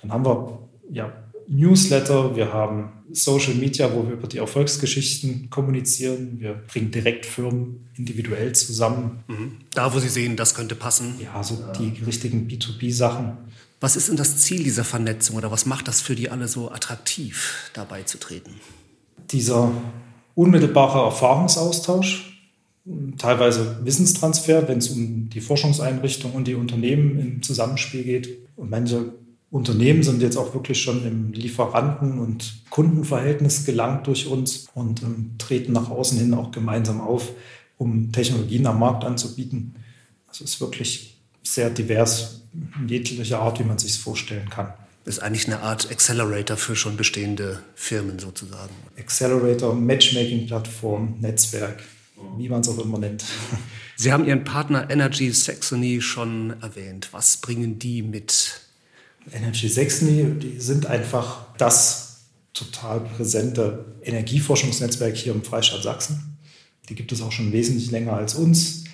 Dann 0.00 0.12
haben 0.12 0.24
wir 0.24 0.58
ja 0.90 1.12
Newsletter, 1.48 2.36
wir 2.36 2.52
haben 2.52 2.92
Social 3.10 3.54
Media, 3.54 3.92
wo 3.94 4.06
wir 4.06 4.12
über 4.12 4.28
die 4.28 4.38
Erfolgsgeschichten 4.38 5.48
kommunizieren. 5.50 6.36
Wir 6.40 6.52
bringen 6.54 6.90
direkt 6.90 7.24
Firmen 7.24 7.88
individuell 7.96 8.52
zusammen. 8.54 9.24
Mhm. 9.28 9.52
Da, 9.72 9.94
wo 9.94 9.98
Sie 9.98 10.08
sehen, 10.08 10.36
das 10.36 10.54
könnte 10.54 10.74
passen. 10.74 11.14
Ja, 11.22 11.42
so 11.42 11.58
die 11.78 12.02
richtigen 12.04 12.48
B2B-Sachen. 12.48 13.38
Was 13.80 13.96
ist 13.96 14.08
denn 14.08 14.16
das 14.16 14.38
Ziel 14.38 14.62
dieser 14.62 14.84
Vernetzung 14.84 15.36
oder 15.36 15.50
was 15.50 15.64
macht 15.64 15.88
das 15.88 16.00
für 16.00 16.14
die 16.14 16.30
alle 16.30 16.48
so 16.48 16.70
attraktiv, 16.70 17.70
dabei 17.72 18.02
zu 18.02 18.18
treten? 18.18 18.54
Dieser 19.30 19.70
unmittelbare 20.34 21.06
Erfahrungsaustausch, 21.06 22.40
teilweise 23.18 23.78
Wissenstransfer, 23.84 24.68
wenn 24.68 24.78
es 24.78 24.88
um 24.88 25.30
die 25.30 25.40
Forschungseinrichtung 25.40 26.32
und 26.32 26.46
die 26.48 26.54
Unternehmen 26.54 27.18
im 27.18 27.42
Zusammenspiel 27.42 28.02
geht. 28.02 28.28
Und 28.56 28.70
manche 28.70 29.12
Unternehmen 29.50 30.02
sind 30.02 30.20
jetzt 30.20 30.36
auch 30.36 30.52
wirklich 30.52 30.82
schon 30.82 31.06
im 31.06 31.32
Lieferanten- 31.32 32.18
und 32.18 32.62
Kundenverhältnis 32.68 33.64
gelangt 33.64 34.06
durch 34.06 34.26
uns 34.26 34.68
und 34.74 35.02
ähm, 35.02 35.36
treten 35.38 35.72
nach 35.72 35.88
außen 35.90 36.18
hin 36.18 36.34
auch 36.34 36.50
gemeinsam 36.50 37.00
auf, 37.00 37.30
um 37.78 38.12
Technologien 38.12 38.66
am 38.66 38.78
Markt 38.78 39.04
anzubieten. 39.04 39.74
Also 40.26 40.44
es 40.44 40.54
ist 40.54 40.60
wirklich 40.60 41.18
sehr 41.42 41.70
divers 41.70 42.42
in 42.52 42.88
jeglicher 42.88 43.38
Art, 43.40 43.58
wie 43.58 43.64
man 43.64 43.78
sich 43.78 43.92
es 43.92 43.96
vorstellen 43.96 44.50
kann. 44.50 44.74
Das 45.04 45.16
ist 45.16 45.22
eigentlich 45.22 45.46
eine 45.46 45.60
Art 45.60 45.90
Accelerator 45.90 46.58
für 46.58 46.76
schon 46.76 46.98
bestehende 46.98 47.62
Firmen 47.74 48.18
sozusagen. 48.18 48.74
Accelerator, 48.98 49.74
Matchmaking-Plattform, 49.74 51.16
Netzwerk, 51.20 51.82
wie 52.36 52.50
man 52.50 52.60
es 52.60 52.68
auch 52.68 52.78
immer 52.78 52.98
nennt. 52.98 53.24
Sie 53.96 54.12
haben 54.12 54.26
Ihren 54.26 54.44
Partner 54.44 54.90
Energy 54.90 55.30
Saxony 55.32 56.02
schon 56.02 56.54
erwähnt. 56.60 57.08
Was 57.12 57.38
bringen 57.38 57.78
die 57.78 58.02
mit? 58.02 58.67
Energy 59.32 59.68
Saxony, 59.68 60.38
die 60.38 60.60
sind 60.60 60.86
einfach 60.86 61.46
das 61.56 62.26
total 62.52 63.00
präsente 63.00 63.96
Energieforschungsnetzwerk 64.02 65.16
hier 65.16 65.32
im 65.32 65.42
Freistaat 65.42 65.82
Sachsen. 65.82 66.38
Die 66.88 66.94
gibt 66.94 67.12
es 67.12 67.22
auch 67.22 67.32
schon 67.32 67.52
wesentlich 67.52 67.90
länger 67.90 68.14
als 68.14 68.34
uns. 68.34 68.84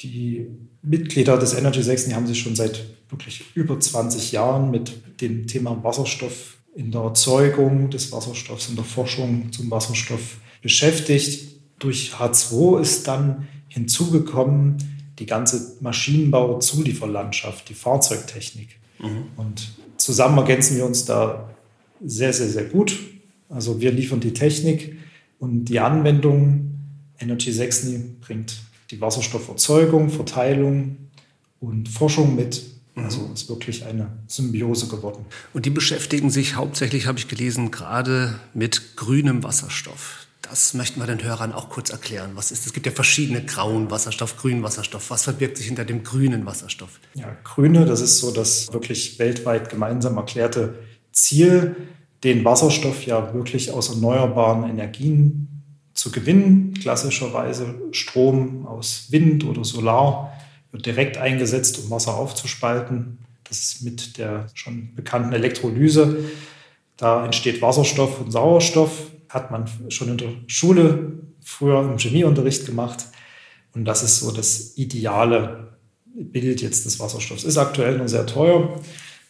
Die 0.00 0.46
Mitglieder 0.82 1.38
des 1.38 1.54
Energy 1.54 1.82
Saxony 1.82 2.14
haben 2.14 2.26
sich 2.26 2.40
schon 2.40 2.56
seit 2.56 2.84
wirklich 3.08 3.44
über 3.54 3.78
20 3.78 4.32
Jahren 4.32 4.70
mit 4.70 5.20
dem 5.20 5.46
Thema 5.46 5.82
Wasserstoff 5.82 6.58
in 6.74 6.90
der 6.92 7.00
Erzeugung 7.02 7.90
des 7.90 8.12
Wasserstoffs, 8.12 8.68
in 8.68 8.76
der 8.76 8.84
Forschung 8.84 9.50
zum 9.52 9.70
Wasserstoff 9.70 10.38
beschäftigt. 10.62 11.56
Durch 11.78 12.14
H2 12.14 12.80
ist 12.80 13.08
dann 13.08 13.48
hinzugekommen 13.68 14.76
die 15.18 15.26
ganze 15.26 15.76
Maschinenbau-Zulieferlandschaft, 15.80 17.68
die 17.68 17.74
Fahrzeugtechnik. 17.74 18.78
Mhm. 18.98 19.24
Und 19.36 19.72
zusammen 19.96 20.38
ergänzen 20.38 20.76
wir 20.76 20.86
uns 20.86 21.04
da 21.04 21.50
sehr, 22.04 22.32
sehr, 22.32 22.48
sehr 22.48 22.64
gut. 22.64 22.98
Also 23.48 23.80
wir 23.80 23.92
liefern 23.92 24.20
die 24.20 24.32
Technik 24.32 24.96
und 25.38 25.66
die 25.66 25.80
Anwendung. 25.80 26.64
Energy 27.18 27.52
6 27.52 27.88
bringt 28.20 28.60
die 28.90 29.00
Wasserstofferzeugung, 29.00 30.10
Verteilung 30.10 30.96
und 31.60 31.88
Forschung 31.88 32.36
mit. 32.36 32.62
Mhm. 32.94 33.04
Also 33.04 33.30
ist 33.32 33.48
wirklich 33.48 33.84
eine 33.84 34.10
Symbiose 34.26 34.88
geworden. 34.88 35.24
Und 35.52 35.66
die 35.66 35.70
beschäftigen 35.70 36.30
sich 36.30 36.54
hauptsächlich, 36.54 37.06
habe 37.06 37.18
ich 37.18 37.28
gelesen, 37.28 37.70
gerade 37.70 38.38
mit 38.54 38.96
grünem 38.96 39.42
Wasserstoff. 39.42 40.27
Das 40.42 40.72
möchten 40.72 41.00
wir 41.00 41.06
den 41.06 41.22
Hörern 41.22 41.52
auch 41.52 41.68
kurz 41.68 41.90
erklären. 41.90 42.30
Was 42.34 42.52
ist? 42.52 42.66
Es 42.66 42.72
gibt 42.72 42.86
ja 42.86 42.92
verschiedene 42.92 43.44
grauen 43.44 43.90
Wasserstoff, 43.90 44.36
grünen 44.36 44.62
Wasserstoff. 44.62 45.10
Was 45.10 45.24
verbirgt 45.24 45.56
sich 45.56 45.66
hinter 45.66 45.84
dem 45.84 46.04
grünen 46.04 46.46
Wasserstoff? 46.46 47.00
Ja, 47.14 47.36
grüne, 47.44 47.84
das 47.84 48.00
ist 48.00 48.18
so 48.18 48.30
das 48.30 48.72
wirklich 48.72 49.18
weltweit 49.18 49.68
gemeinsam 49.68 50.16
erklärte 50.16 50.78
Ziel, 51.12 51.76
den 52.24 52.44
Wasserstoff 52.44 53.04
ja 53.04 53.34
wirklich 53.34 53.72
aus 53.72 53.90
erneuerbaren 53.90 54.68
Energien 54.68 55.62
zu 55.92 56.10
gewinnen. 56.10 56.74
Klassischerweise 56.74 57.74
Strom 57.92 58.66
aus 58.66 59.06
Wind 59.10 59.44
oder 59.44 59.64
Solar 59.64 60.32
wird 60.70 60.86
direkt 60.86 61.18
eingesetzt, 61.18 61.78
um 61.78 61.90
Wasser 61.90 62.14
aufzuspalten. 62.14 63.18
Das 63.44 63.58
ist 63.58 63.82
mit 63.82 64.18
der 64.18 64.46
schon 64.54 64.94
bekannten 64.94 65.32
Elektrolyse. 65.32 66.24
Da 66.96 67.24
entsteht 67.24 67.62
Wasserstoff 67.62 68.20
und 68.20 68.30
Sauerstoff 68.30 69.10
hat 69.28 69.50
man 69.50 69.66
schon 69.88 70.08
in 70.08 70.16
der 70.16 70.30
Schule 70.46 71.12
früher 71.40 71.80
im 71.80 71.98
Chemieunterricht 71.98 72.66
gemacht. 72.66 73.06
Und 73.74 73.84
das 73.84 74.02
ist 74.02 74.20
so 74.20 74.30
das 74.30 74.76
ideale 74.76 75.78
Bild 76.14 76.62
jetzt 76.62 76.84
des 76.84 76.98
Wasserstoffs. 77.00 77.44
Ist 77.44 77.58
aktuell 77.58 77.98
nur 77.98 78.08
sehr 78.08 78.26
teuer. 78.26 78.80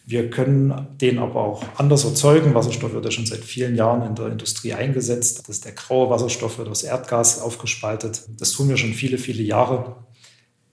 Wir 0.05 0.29
können 0.29 0.87
den 0.99 1.19
aber 1.19 1.35
auch 1.35 1.63
anders 1.77 2.03
erzeugen. 2.03 2.55
Wasserstoff 2.55 2.93
wird 2.93 3.05
ja 3.05 3.11
schon 3.11 3.27
seit 3.27 3.43
vielen 3.43 3.75
Jahren 3.75 4.07
in 4.07 4.15
der 4.15 4.27
Industrie 4.27 4.73
eingesetzt. 4.73 5.39
Das 5.39 5.49
ist 5.49 5.65
der 5.65 5.73
graue 5.73 6.09
Wasserstoff, 6.09 6.57
wird 6.57 6.67
aus 6.67 6.83
Erdgas 6.83 7.39
aufgespaltet. 7.39 8.23
Das 8.39 8.51
tun 8.51 8.69
wir 8.69 8.77
schon 8.77 8.93
viele, 8.93 9.19
viele 9.19 9.43
Jahre. 9.43 9.97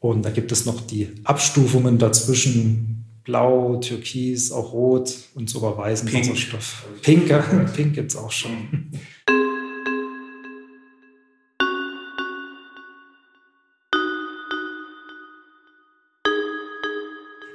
Und 0.00 0.25
da 0.25 0.30
gibt 0.30 0.52
es 0.52 0.64
noch 0.64 0.80
die 0.80 1.12
Abstufungen 1.25 1.99
dazwischen. 1.99 3.06
Blau, 3.26 3.76
Türkis, 3.76 4.52
auch 4.52 4.73
Rot 4.73 5.12
und 5.35 5.50
sogar 5.50 5.76
weißen 5.76 6.09
Pink. 6.09 6.28
Wasserstoff. 6.28 6.87
Pink, 7.02 7.26
Pink 7.75 7.95
gibt 7.95 8.12
es 8.12 8.16
auch 8.16 8.30
schon. 8.30 8.90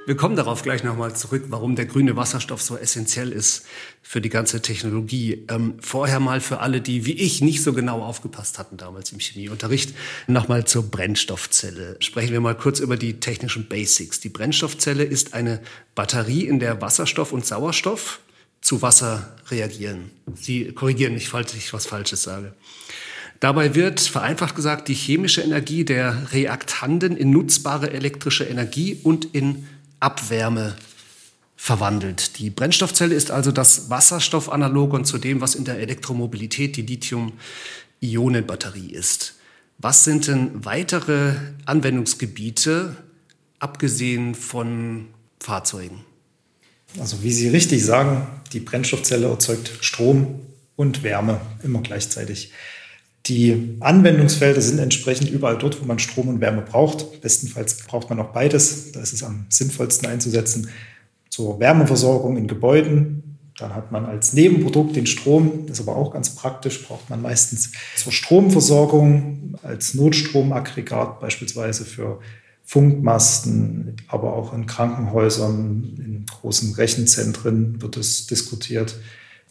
Wir 0.04 0.16
kommen 0.16 0.34
darauf 0.34 0.62
gleich 0.62 0.82
nochmal 0.82 1.14
zurück, 1.14 1.44
warum 1.48 1.76
der 1.76 1.86
grüne 1.86 2.16
Wasserstoff 2.16 2.60
so 2.60 2.76
essentiell 2.76 3.30
ist 3.30 3.64
für 4.02 4.20
die 4.20 4.30
ganze 4.30 4.60
Technologie. 4.60 5.46
Ähm, 5.48 5.74
vorher 5.78 6.18
mal 6.18 6.40
für 6.40 6.58
alle, 6.58 6.80
die 6.80 7.06
wie 7.06 7.12
ich 7.12 7.40
nicht 7.40 7.62
so 7.62 7.72
genau 7.72 8.02
aufgepasst 8.02 8.58
hatten 8.58 8.76
damals 8.76 9.12
im 9.12 9.20
Chemieunterricht, 9.20 9.94
nochmal 10.26 10.64
zur 10.64 10.90
Brennstoffzelle. 10.90 11.98
Sprechen 12.00 12.32
wir 12.32 12.40
mal 12.40 12.56
kurz 12.56 12.80
über 12.80 12.96
die 12.96 13.20
technischen 13.20 13.68
Basics. 13.68 14.18
Die 14.18 14.28
Brennstoffzelle 14.28 15.04
ist 15.04 15.34
eine 15.34 15.60
Batterie, 15.94 16.46
in 16.46 16.58
der 16.58 16.80
Wasserstoff 16.80 17.32
und 17.32 17.46
Sauerstoff 17.46 18.18
zu 18.60 18.82
Wasser 18.82 19.36
reagieren. 19.50 20.10
Sie 20.34 20.72
korrigieren 20.72 21.14
mich, 21.14 21.28
falls 21.28 21.54
ich 21.54 21.72
was 21.72 21.86
Falsches 21.86 22.24
sage. 22.24 22.54
Dabei 23.38 23.76
wird, 23.76 24.00
vereinfacht 24.00 24.56
gesagt, 24.56 24.88
die 24.88 24.94
chemische 24.94 25.42
Energie 25.42 25.84
der 25.84 26.32
Reaktanden 26.32 27.16
in 27.16 27.30
nutzbare 27.30 27.92
elektrische 27.92 28.44
Energie 28.44 28.98
und 29.02 29.26
in 29.32 29.66
Abwärme 30.02 30.76
verwandelt. 31.56 32.38
Die 32.38 32.50
Brennstoffzelle 32.50 33.14
ist 33.14 33.30
also 33.30 33.52
das 33.52 33.88
Wasserstoffanalogon 33.88 35.04
zu 35.04 35.18
dem, 35.18 35.40
was 35.40 35.54
in 35.54 35.64
der 35.64 35.78
Elektromobilität 35.78 36.76
die 36.76 36.82
Lithium-Ionen-Batterie 36.82 38.90
ist. 38.90 39.36
Was 39.78 40.02
sind 40.02 40.26
denn 40.26 40.64
weitere 40.64 41.34
Anwendungsgebiete, 41.64 42.96
abgesehen 43.60 44.34
von 44.34 45.06
Fahrzeugen? 45.40 46.04
Also 46.98 47.22
wie 47.22 47.32
Sie 47.32 47.48
richtig 47.48 47.84
sagen, 47.84 48.26
die 48.52 48.60
Brennstoffzelle 48.60 49.28
erzeugt 49.28 49.70
Strom 49.80 50.40
und 50.74 51.04
Wärme 51.04 51.40
immer 51.62 51.80
gleichzeitig. 51.80 52.50
Die 53.26 53.76
Anwendungsfelder 53.78 54.60
sind 54.60 54.80
entsprechend 54.80 55.30
überall 55.30 55.56
dort, 55.56 55.80
wo 55.80 55.84
man 55.84 56.00
Strom 56.00 56.28
und 56.28 56.40
Wärme 56.40 56.62
braucht. 56.62 57.20
Bestenfalls 57.20 57.76
braucht 57.86 58.10
man 58.10 58.18
auch 58.18 58.32
beides. 58.32 58.90
Da 58.92 59.00
ist 59.00 59.12
es 59.12 59.22
am 59.22 59.46
sinnvollsten 59.48 60.08
einzusetzen. 60.08 60.68
Zur 61.30 61.60
Wärmeversorgung 61.60 62.36
in 62.36 62.48
Gebäuden. 62.48 63.38
Dann 63.58 63.74
hat 63.76 63.92
man 63.92 64.06
als 64.06 64.32
Nebenprodukt 64.32 64.96
den 64.96 65.06
Strom. 65.06 65.66
Das 65.66 65.78
ist 65.78 65.88
aber 65.88 65.96
auch 65.96 66.12
ganz 66.12 66.34
praktisch. 66.34 66.84
Braucht 66.84 67.10
man 67.10 67.22
meistens 67.22 67.70
zur 67.96 68.10
Stromversorgung 68.10 69.56
als 69.62 69.94
Notstromaggregat 69.94 71.20
beispielsweise 71.20 71.84
für 71.84 72.18
Funkmasten, 72.64 73.96
aber 74.08 74.34
auch 74.34 74.52
in 74.52 74.66
Krankenhäusern, 74.66 75.96
in 75.98 76.26
großen 76.26 76.74
Rechenzentren 76.74 77.80
wird 77.80 77.96
es 77.96 78.26
diskutiert. 78.26 78.96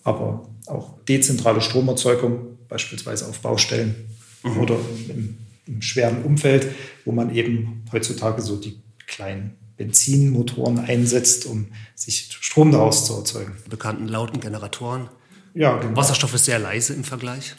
Aber 0.03 0.49
auch 0.65 0.97
dezentrale 1.07 1.61
Stromerzeugung 1.61 2.50
beispielsweise 2.71 3.27
auf 3.27 3.39
Baustellen 3.41 3.95
mhm. 4.43 4.57
oder 4.57 4.77
im, 5.09 5.37
im, 5.67 5.81
schweren 5.81 6.23
Umfeld, 6.23 6.67
wo 7.05 7.11
man 7.11 7.35
eben 7.35 7.83
heutzutage 7.91 8.41
so 8.41 8.55
die 8.55 8.81
kleinen 9.05 9.57
Benzinmotoren 9.75 10.79
einsetzt, 10.79 11.45
um 11.45 11.67
sich 11.95 12.29
Strom 12.31 12.71
daraus 12.71 13.05
zu 13.05 13.13
erzeugen. 13.15 13.51
Bekannten 13.69 14.07
lauten 14.07 14.39
Generatoren. 14.39 15.09
Ja, 15.53 15.77
genau. 15.77 15.97
Wasserstoff 15.97 16.33
ist 16.33 16.45
sehr 16.45 16.59
leise 16.59 16.93
im 16.93 17.03
Vergleich. 17.03 17.55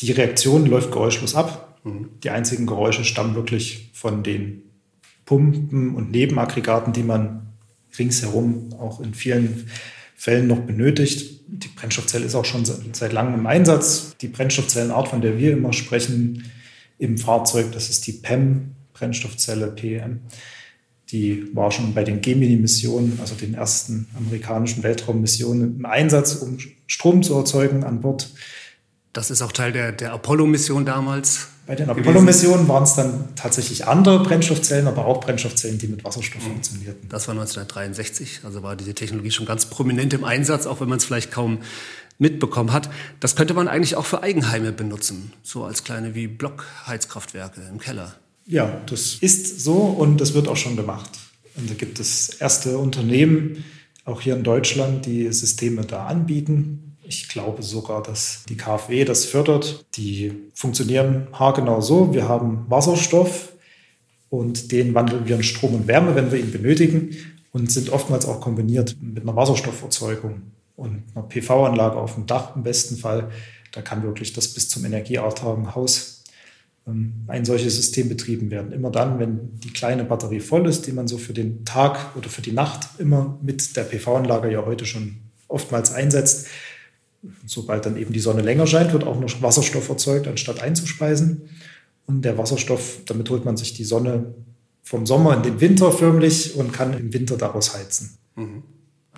Die 0.00 0.10
Reaktion 0.10 0.66
läuft 0.66 0.90
geräuschlos 0.90 1.36
ab. 1.36 1.78
Mhm. 1.84 2.10
Die 2.24 2.30
einzigen 2.30 2.66
Geräusche 2.66 3.04
stammen 3.04 3.36
wirklich 3.36 3.90
von 3.94 4.24
den 4.24 4.62
Pumpen 5.24 5.94
und 5.94 6.10
Nebenaggregaten, 6.10 6.92
die 6.92 7.04
man 7.04 7.52
ringsherum 7.96 8.72
auch 8.74 9.00
in 9.00 9.14
vielen 9.14 9.70
Fällen 10.16 10.46
noch 10.46 10.60
benötigt. 10.60 11.40
Die 11.46 11.68
Brennstoffzelle 11.68 12.24
ist 12.24 12.34
auch 12.34 12.44
schon 12.44 12.64
seit 12.64 13.12
langem 13.12 13.34
im 13.34 13.46
Einsatz. 13.46 14.16
Die 14.20 14.28
Brennstoffzellenart, 14.28 15.08
von 15.08 15.20
der 15.20 15.38
wir 15.38 15.52
immer 15.52 15.72
sprechen 15.72 16.50
im 16.98 17.18
Fahrzeug, 17.18 17.72
das 17.72 17.90
ist 17.90 18.06
die 18.06 18.12
PEM, 18.12 18.72
Brennstoffzelle 18.94 19.68
PEM. 19.68 20.20
Die 21.10 21.54
war 21.54 21.70
schon 21.70 21.94
bei 21.94 22.02
den 22.02 22.20
Gemini-Missionen, 22.20 23.18
also 23.20 23.34
den 23.34 23.54
ersten 23.54 24.08
amerikanischen 24.16 24.82
Weltraummissionen, 24.82 25.76
im 25.76 25.86
Einsatz, 25.86 26.34
um 26.36 26.58
Strom 26.86 27.22
zu 27.22 27.34
erzeugen 27.34 27.84
an 27.84 28.00
Bord. 28.00 28.30
Das 29.16 29.30
ist 29.30 29.40
auch 29.40 29.52
Teil 29.52 29.72
der, 29.72 29.92
der 29.92 30.12
Apollo-Mission 30.12 30.84
damals. 30.84 31.48
Bei 31.66 31.74
den 31.74 31.88
Apollo-Missionen 31.88 32.68
waren 32.68 32.82
es 32.82 32.96
dann 32.96 33.34
tatsächlich 33.34 33.86
andere 33.86 34.22
Brennstoffzellen, 34.22 34.86
aber 34.86 35.06
auch 35.06 35.22
Brennstoffzellen, 35.22 35.78
die 35.78 35.88
mit 35.88 36.04
Wasserstoff 36.04 36.42
mhm. 36.42 36.50
funktionierten. 36.50 37.08
Das 37.08 37.26
war 37.26 37.32
1963, 37.32 38.40
also 38.44 38.62
war 38.62 38.76
diese 38.76 38.92
Technologie 38.92 39.30
schon 39.30 39.46
ganz 39.46 39.64
prominent 39.64 40.12
im 40.12 40.24
Einsatz, 40.24 40.66
auch 40.66 40.82
wenn 40.82 40.90
man 40.90 40.98
es 40.98 41.06
vielleicht 41.06 41.32
kaum 41.32 41.60
mitbekommen 42.18 42.74
hat. 42.74 42.90
Das 43.18 43.36
könnte 43.36 43.54
man 43.54 43.68
eigentlich 43.68 43.96
auch 43.96 44.04
für 44.04 44.22
Eigenheime 44.22 44.70
benutzen, 44.72 45.32
so 45.42 45.64
als 45.64 45.82
kleine 45.82 46.14
wie 46.14 46.26
Blockheizkraftwerke 46.26 47.62
im 47.70 47.78
Keller. 47.78 48.14
Ja, 48.44 48.82
das 48.84 49.14
ist 49.14 49.60
so 49.60 49.78
und 49.78 50.20
das 50.20 50.34
wird 50.34 50.46
auch 50.46 50.58
schon 50.58 50.76
gemacht. 50.76 51.10
Und 51.56 51.70
da 51.70 51.74
gibt 51.74 52.00
es 52.00 52.28
erste 52.28 52.76
Unternehmen, 52.76 53.64
auch 54.04 54.20
hier 54.20 54.36
in 54.36 54.44
Deutschland, 54.44 55.06
die 55.06 55.32
Systeme 55.32 55.86
da 55.86 56.06
anbieten. 56.06 56.85
Ich 57.08 57.28
glaube 57.28 57.62
sogar, 57.62 58.02
dass 58.02 58.42
die 58.48 58.56
KfW 58.56 59.04
das 59.04 59.26
fördert. 59.26 59.86
Die 59.94 60.32
funktionieren 60.54 61.28
haargenau 61.32 61.80
so. 61.80 62.12
Wir 62.12 62.28
haben 62.28 62.66
Wasserstoff 62.68 63.52
und 64.28 64.72
den 64.72 64.92
wandeln 64.94 65.26
wir 65.28 65.36
in 65.36 65.44
Strom 65.44 65.74
und 65.74 65.86
Wärme, 65.86 66.16
wenn 66.16 66.32
wir 66.32 66.40
ihn 66.40 66.50
benötigen 66.50 67.16
und 67.52 67.70
sind 67.70 67.90
oftmals 67.90 68.26
auch 68.26 68.40
kombiniert 68.40 68.96
mit 69.00 69.22
einer 69.22 69.36
Wasserstofferzeugung 69.36 70.42
und 70.74 71.04
einer 71.14 71.24
PV-Anlage 71.24 71.96
auf 71.96 72.14
dem 72.14 72.26
Dach 72.26 72.56
im 72.56 72.64
besten 72.64 72.96
Fall. 72.96 73.30
Da 73.70 73.82
kann 73.82 74.02
wirklich 74.02 74.32
das 74.32 74.48
bis 74.48 74.68
zum 74.68 74.84
energieautarken 74.84 75.76
Haus 75.76 76.24
ähm, 76.88 77.24
ein 77.28 77.44
solches 77.44 77.76
System 77.76 78.08
betrieben 78.08 78.50
werden. 78.50 78.72
Immer 78.72 78.90
dann, 78.90 79.20
wenn 79.20 79.60
die 79.60 79.72
kleine 79.72 80.02
Batterie 80.02 80.40
voll 80.40 80.66
ist, 80.66 80.88
die 80.88 80.92
man 80.92 81.06
so 81.06 81.18
für 81.18 81.34
den 81.34 81.64
Tag 81.64 82.16
oder 82.16 82.28
für 82.28 82.42
die 82.42 82.52
Nacht 82.52 82.88
immer 82.98 83.38
mit 83.42 83.76
der 83.76 83.84
PV-Anlage 83.84 84.50
ja 84.50 84.66
heute 84.66 84.86
schon 84.86 85.18
oftmals 85.46 85.92
einsetzt, 85.92 86.48
sobald 87.46 87.86
dann 87.86 87.96
eben 87.96 88.12
die 88.12 88.20
Sonne 88.20 88.42
länger 88.42 88.66
scheint, 88.66 88.92
wird 88.92 89.04
auch 89.04 89.18
noch 89.18 89.42
Wasserstoff 89.42 89.88
erzeugt, 89.88 90.28
anstatt 90.28 90.62
einzuspeisen. 90.62 91.48
Und 92.06 92.22
der 92.22 92.38
Wasserstoff, 92.38 93.00
damit 93.06 93.30
holt 93.30 93.44
man 93.44 93.56
sich 93.56 93.74
die 93.74 93.84
Sonne 93.84 94.34
vom 94.82 95.06
Sommer 95.06 95.34
in 95.34 95.42
den 95.42 95.60
Winter 95.60 95.90
förmlich 95.90 96.54
und 96.54 96.72
kann 96.72 96.96
im 96.96 97.12
Winter 97.12 97.36
daraus 97.36 97.76
heizen. 97.76 98.18
Mhm. 98.36 98.62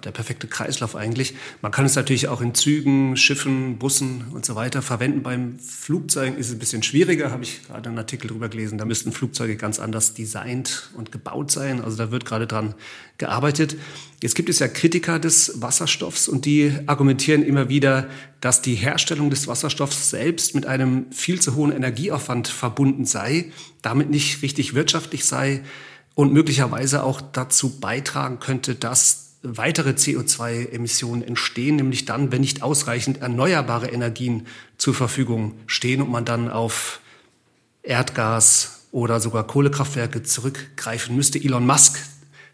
Der 0.05 0.13
perfekte 0.13 0.47
Kreislauf 0.47 0.97
eigentlich. 0.97 1.35
Man 1.63 1.73
kann 1.73 1.85
es 1.85 1.97
natürlich 1.97 2.29
auch 2.29 2.41
in 2.41 2.55
Zügen, 2.55 3.17
Schiffen, 3.17 3.79
Bussen 3.79 4.27
und 4.33 4.45
so 4.45 4.55
weiter 4.55 4.83
verwenden. 4.83 5.23
Beim 5.23 5.59
Flugzeugen 5.59 6.39
ist 6.39 6.49
es 6.49 6.53
ein 6.55 6.59
bisschen 6.59 6.83
schwieriger, 6.83 7.31
habe 7.31 7.43
ich 7.43 7.67
gerade 7.67 7.89
einen 7.89 7.99
Artikel 7.99 8.29
drüber 8.29 8.49
gelesen. 8.49 8.79
Da 8.79 8.85
müssten 8.85 9.13
Flugzeuge 9.13 9.57
ganz 9.57 9.79
anders 9.79 10.15
designt 10.15 10.91
und 10.95 11.13
gebaut 11.13 11.51
sein. 11.51 11.81
Also 11.81 11.97
da 11.97 12.11
wird 12.11 12.25
gerade 12.25 12.47
dran 12.47 12.75
gearbeitet. 13.19 13.77
Jetzt 14.23 14.35
gibt 14.35 14.49
es 14.49 14.59
ja 14.59 14.69
Kritiker 14.69 15.19
des 15.19 15.61
Wasserstoffs 15.61 16.29
und 16.29 16.45
die 16.45 16.73
argumentieren 16.87 17.43
immer 17.43 17.69
wieder, 17.69 18.09
dass 18.41 18.63
die 18.63 18.75
Herstellung 18.75 19.31
des 19.31 19.47
Wasserstoffs 19.47 20.11
selbst 20.11 20.55
mit 20.55 20.67
einem 20.67 21.11
viel 21.13 21.41
zu 21.41 21.55
hohen 21.55 21.73
Energieaufwand 21.73 22.49
verbunden 22.49 23.05
sei, 23.05 23.53
damit 23.83 24.11
nicht 24.11 24.43
richtig 24.43 24.75
wirtschaftlich 24.75 25.25
sei 25.25 25.63
und 26.15 26.33
möglicherweise 26.33 27.05
auch 27.05 27.21
dazu 27.21 27.79
beitragen 27.79 28.41
könnte, 28.41 28.75
dass 28.75 29.28
weitere 29.43 29.91
CO2-Emissionen 29.91 31.23
entstehen, 31.23 31.77
nämlich 31.77 32.05
dann, 32.05 32.33
wenn 32.33 32.41
nicht 32.41 32.63
ausreichend 32.63 33.21
erneuerbare 33.21 33.89
Energien 33.89 34.47
zur 34.77 34.95
Verfügung 34.95 35.55
stehen 35.67 36.03
und 36.03 36.11
man 36.11 36.25
dann 36.25 36.51
auf 36.51 37.01
Erdgas 37.83 38.87
oder 38.91 39.21
sogar 39.21 39.47
Kohlekraftwerke 39.47 40.23
zurückgreifen 40.23 41.15
müsste. 41.15 41.39
Elon 41.39 41.67
Musk, 41.67 41.99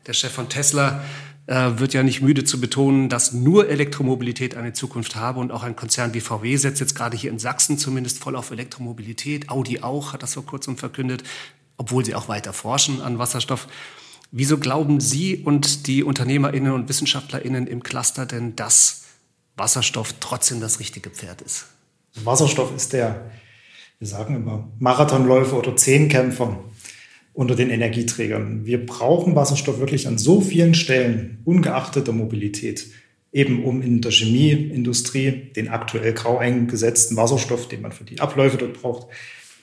der 0.06 0.12
Chef 0.12 0.32
von 0.32 0.48
Tesla, 0.48 1.02
äh, 1.46 1.72
wird 1.78 1.94
ja 1.94 2.02
nicht 2.02 2.22
müde 2.22 2.44
zu 2.44 2.60
betonen, 2.60 3.08
dass 3.08 3.32
nur 3.32 3.68
Elektromobilität 3.68 4.56
eine 4.56 4.72
Zukunft 4.72 5.16
habe 5.16 5.40
und 5.40 5.52
auch 5.52 5.62
ein 5.62 5.76
Konzern 5.76 6.14
wie 6.14 6.20
VW 6.20 6.56
setzt 6.56 6.80
jetzt 6.80 6.94
gerade 6.94 7.16
hier 7.16 7.30
in 7.30 7.38
Sachsen 7.38 7.78
zumindest 7.78 8.22
voll 8.22 8.36
auf 8.36 8.50
Elektromobilität. 8.50 9.50
Audi 9.50 9.80
auch 9.80 10.12
hat 10.12 10.22
das 10.22 10.34
vor 10.34 10.46
kurzem 10.46 10.76
verkündet, 10.76 11.22
obwohl 11.76 12.04
sie 12.04 12.14
auch 12.14 12.28
weiter 12.28 12.52
forschen 12.52 13.00
an 13.00 13.18
Wasserstoff. 13.18 13.68
Wieso 14.36 14.58
glauben 14.58 14.98
Sie 14.98 15.36
und 15.36 15.86
die 15.86 16.02
Unternehmerinnen 16.02 16.72
und 16.72 16.88
Wissenschaftlerinnen 16.88 17.68
im 17.68 17.84
Cluster 17.84 18.26
denn, 18.26 18.56
dass 18.56 19.04
Wasserstoff 19.56 20.12
trotzdem 20.18 20.60
das 20.60 20.80
richtige 20.80 21.08
Pferd 21.08 21.40
ist? 21.40 21.66
Wasserstoff 22.24 22.74
ist 22.74 22.94
der, 22.94 23.30
wir 24.00 24.08
sagen 24.08 24.34
immer, 24.34 24.68
Marathonläufer 24.80 25.56
oder 25.56 25.76
Zehnkämpfer 25.76 26.58
unter 27.32 27.54
den 27.54 27.70
Energieträgern. 27.70 28.66
Wir 28.66 28.84
brauchen 28.84 29.36
Wasserstoff 29.36 29.78
wirklich 29.78 30.08
an 30.08 30.18
so 30.18 30.40
vielen 30.40 30.74
Stellen, 30.74 31.38
ungeachtet 31.44 32.08
der 32.08 32.14
Mobilität, 32.14 32.88
eben 33.30 33.62
um 33.62 33.82
in 33.82 34.00
der 34.00 34.10
Chemieindustrie 34.10 35.52
den 35.54 35.68
aktuell 35.68 36.12
grau 36.12 36.38
eingesetzten 36.38 37.16
Wasserstoff, 37.16 37.68
den 37.68 37.82
man 37.82 37.92
für 37.92 38.02
die 38.02 38.18
Abläufe 38.18 38.56
dort 38.56 38.82
braucht, 38.82 39.06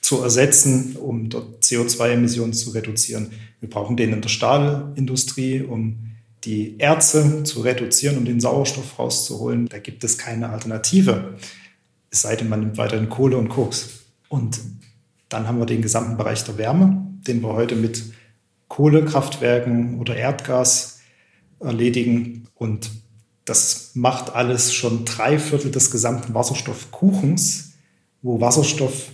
zu 0.02 0.20
ersetzen, 0.20 0.96
um 0.96 1.30
dort 1.30 1.64
CO2-Emissionen 1.64 2.52
zu 2.52 2.70
reduzieren. 2.70 3.30
Wir 3.60 3.70
brauchen 3.70 3.96
den 3.96 4.12
in 4.12 4.20
der 4.20 4.28
Stahlindustrie, 4.28 5.62
um 5.62 6.10
die 6.44 6.78
Erze 6.78 7.44
zu 7.44 7.60
reduzieren, 7.60 8.18
um 8.18 8.24
den 8.24 8.40
Sauerstoff 8.40 8.98
rauszuholen. 8.98 9.68
Da 9.68 9.78
gibt 9.78 10.02
es 10.04 10.18
keine 10.18 10.50
Alternative, 10.50 11.36
es 12.12 12.22
sei 12.22 12.36
denn, 12.36 12.50
man 12.50 12.60
nimmt 12.60 12.76
weiterhin 12.76 13.08
Kohle 13.08 13.38
und 13.38 13.48
Koks. 13.48 14.04
Und 14.28 14.60
dann 15.30 15.48
haben 15.48 15.58
wir 15.58 15.66
den 15.66 15.80
gesamten 15.80 16.18
Bereich 16.18 16.44
der 16.44 16.58
Wärme, 16.58 17.06
den 17.26 17.40
wir 17.42 17.54
heute 17.54 17.74
mit 17.74 18.04
Kohlekraftwerken 18.68 19.98
oder 19.98 20.14
Erdgas 20.14 21.00
erledigen. 21.58 22.48
Und 22.54 22.90
das 23.46 23.92
macht 23.94 24.34
alles 24.34 24.74
schon 24.74 25.06
drei 25.06 25.38
Viertel 25.38 25.70
des 25.70 25.90
gesamten 25.90 26.34
Wasserstoffkuchens, 26.34 27.72
wo 28.20 28.42
Wasserstoff 28.42 29.12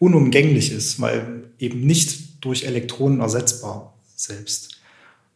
unumgänglich 0.00 0.72
ist, 0.72 1.00
weil 1.00 1.50
eben 1.60 1.86
nicht 1.86 2.44
durch 2.44 2.64
Elektronen 2.64 3.20
ersetzbar 3.20 3.94
selbst. 4.16 4.80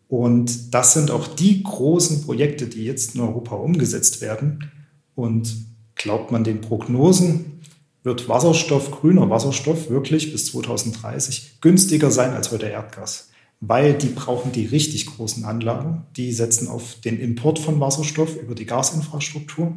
Und 0.08 0.74
das 0.74 0.94
sind 0.94 1.10
auch 1.10 1.28
die 1.28 1.62
großen 1.62 2.24
Projekte, 2.24 2.66
die 2.66 2.84
jetzt 2.84 3.14
in 3.14 3.20
Europa 3.20 3.54
umgesetzt 3.54 4.20
werden. 4.20 4.70
Und 5.14 5.54
glaubt 5.94 6.32
man 6.32 6.44
den 6.44 6.60
Prognosen, 6.60 7.60
wird 8.02 8.28
Wasserstoff, 8.28 8.90
grüner 8.90 9.30
Wasserstoff 9.30 9.90
wirklich 9.90 10.32
bis 10.32 10.46
2030 10.46 11.60
günstiger 11.60 12.10
sein 12.10 12.32
als 12.32 12.50
heute 12.50 12.66
Erdgas. 12.66 13.30
Weil 13.60 13.94
die 13.94 14.08
brauchen 14.08 14.52
die 14.52 14.66
richtig 14.66 15.06
großen 15.06 15.44
Anlagen. 15.44 16.04
Die 16.16 16.32
setzen 16.32 16.68
auf 16.68 17.00
den 17.00 17.20
Import 17.20 17.58
von 17.58 17.80
Wasserstoff 17.80 18.36
über 18.36 18.54
die 18.54 18.66
Gasinfrastruktur. 18.66 19.76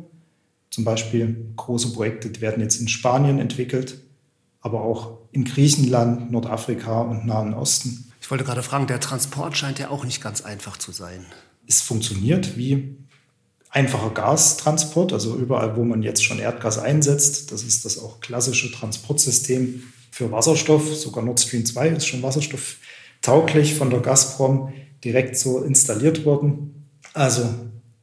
Zum 0.71 0.84
Beispiel 0.84 1.52
große 1.56 1.93
Projekte, 1.93 2.30
die 2.30 2.41
werden 2.41 2.62
jetzt 2.62 2.80
in 2.80 2.88
Spanien 2.88 3.39
entwickelt 3.39 4.02
aber 4.62 4.82
auch 4.82 5.20
in 5.32 5.46
Griechenland, 5.46 6.32
Nordafrika 6.32 7.02
und 7.02 7.26
Nahen 7.26 7.54
Osten. 7.54 8.12
Ich 8.22 8.30
wollte 8.30 8.43
gerade 8.43 8.63
fragen, 8.63 8.88
der 8.88 9.00
Transport 9.00 9.56
scheint 9.56 9.80
ja 9.80 9.89
auch 9.89 10.04
nicht 10.04 10.22
ganz 10.22 10.41
einfach 10.41 10.78
zu 10.78 10.91
sein. 10.91 11.26
Es 11.67 11.82
funktioniert 11.82 12.58
wie 12.58 12.98
einfacher 13.70 14.10
Gastransport, 14.10 15.13
also 15.13 15.36
überall, 15.36 15.76
wo 15.76 15.84
man 15.84 16.02
jetzt 16.02 16.24
schon 16.24 16.39
Erdgas 16.39 16.78
einsetzt. 16.78 17.52
Das 17.52 17.63
ist 17.63 17.86
das 17.86 18.00
auch 18.00 18.20
klassische 18.20 18.72
Transportsystem 18.72 19.84
für 20.12 20.32
Wasserstoff. 20.32 20.96
Sogar 20.96 21.24
Nord 21.24 21.39
Stream 21.39 21.65
2 21.65 21.89
ist 21.89 22.08
schon 22.08 22.24
wasserstofftauglich 22.24 23.76
von 23.76 23.89
der 23.89 24.00
Gazprom 24.00 24.74
direkt 25.04 25.38
so 25.38 25.62
installiert 25.62 26.26
worden. 26.26 26.89
Also 27.13 27.48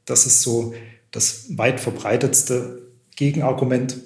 das 0.05 0.27
ist 0.27 0.43
so 0.43 0.75
das 1.11 1.57
weit 1.57 1.81
verbreitetste 1.81 2.83
Gegenargument 3.17 3.97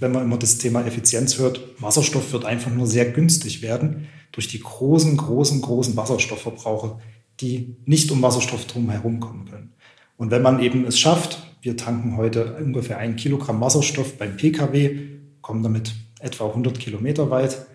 wenn 0.00 0.12
man 0.12 0.24
immer 0.24 0.38
das 0.38 0.58
Thema 0.58 0.84
Effizienz 0.84 1.38
hört, 1.38 1.60
Wasserstoff 1.80 2.32
wird 2.32 2.44
einfach 2.44 2.70
nur 2.70 2.86
sehr 2.86 3.10
günstig 3.10 3.62
werden 3.62 4.08
durch 4.32 4.48
die 4.48 4.60
großen, 4.60 5.16
großen, 5.16 5.60
großen 5.62 5.96
Wasserstoffverbraucher, 5.96 7.00
die 7.40 7.76
nicht 7.84 8.10
um 8.10 8.22
Wasserstoff 8.22 8.66
drum 8.66 8.90
herum 8.90 9.20
kommen 9.20 9.48
können. 9.48 9.72
Und 10.16 10.30
wenn 10.30 10.42
man 10.42 10.60
eben 10.60 10.84
es 10.86 10.98
schafft, 10.98 11.42
wir 11.62 11.76
tanken 11.76 12.16
heute 12.16 12.56
ungefähr 12.56 12.98
ein 12.98 13.16
Kilogramm 13.16 13.60
Wasserstoff 13.60 14.16
beim 14.18 14.36
Pkw, 14.36 15.08
kommen 15.40 15.62
damit 15.62 15.94
etwa 16.20 16.46
100 16.46 16.78
Kilometer 16.78 17.30
weit. 17.30 17.66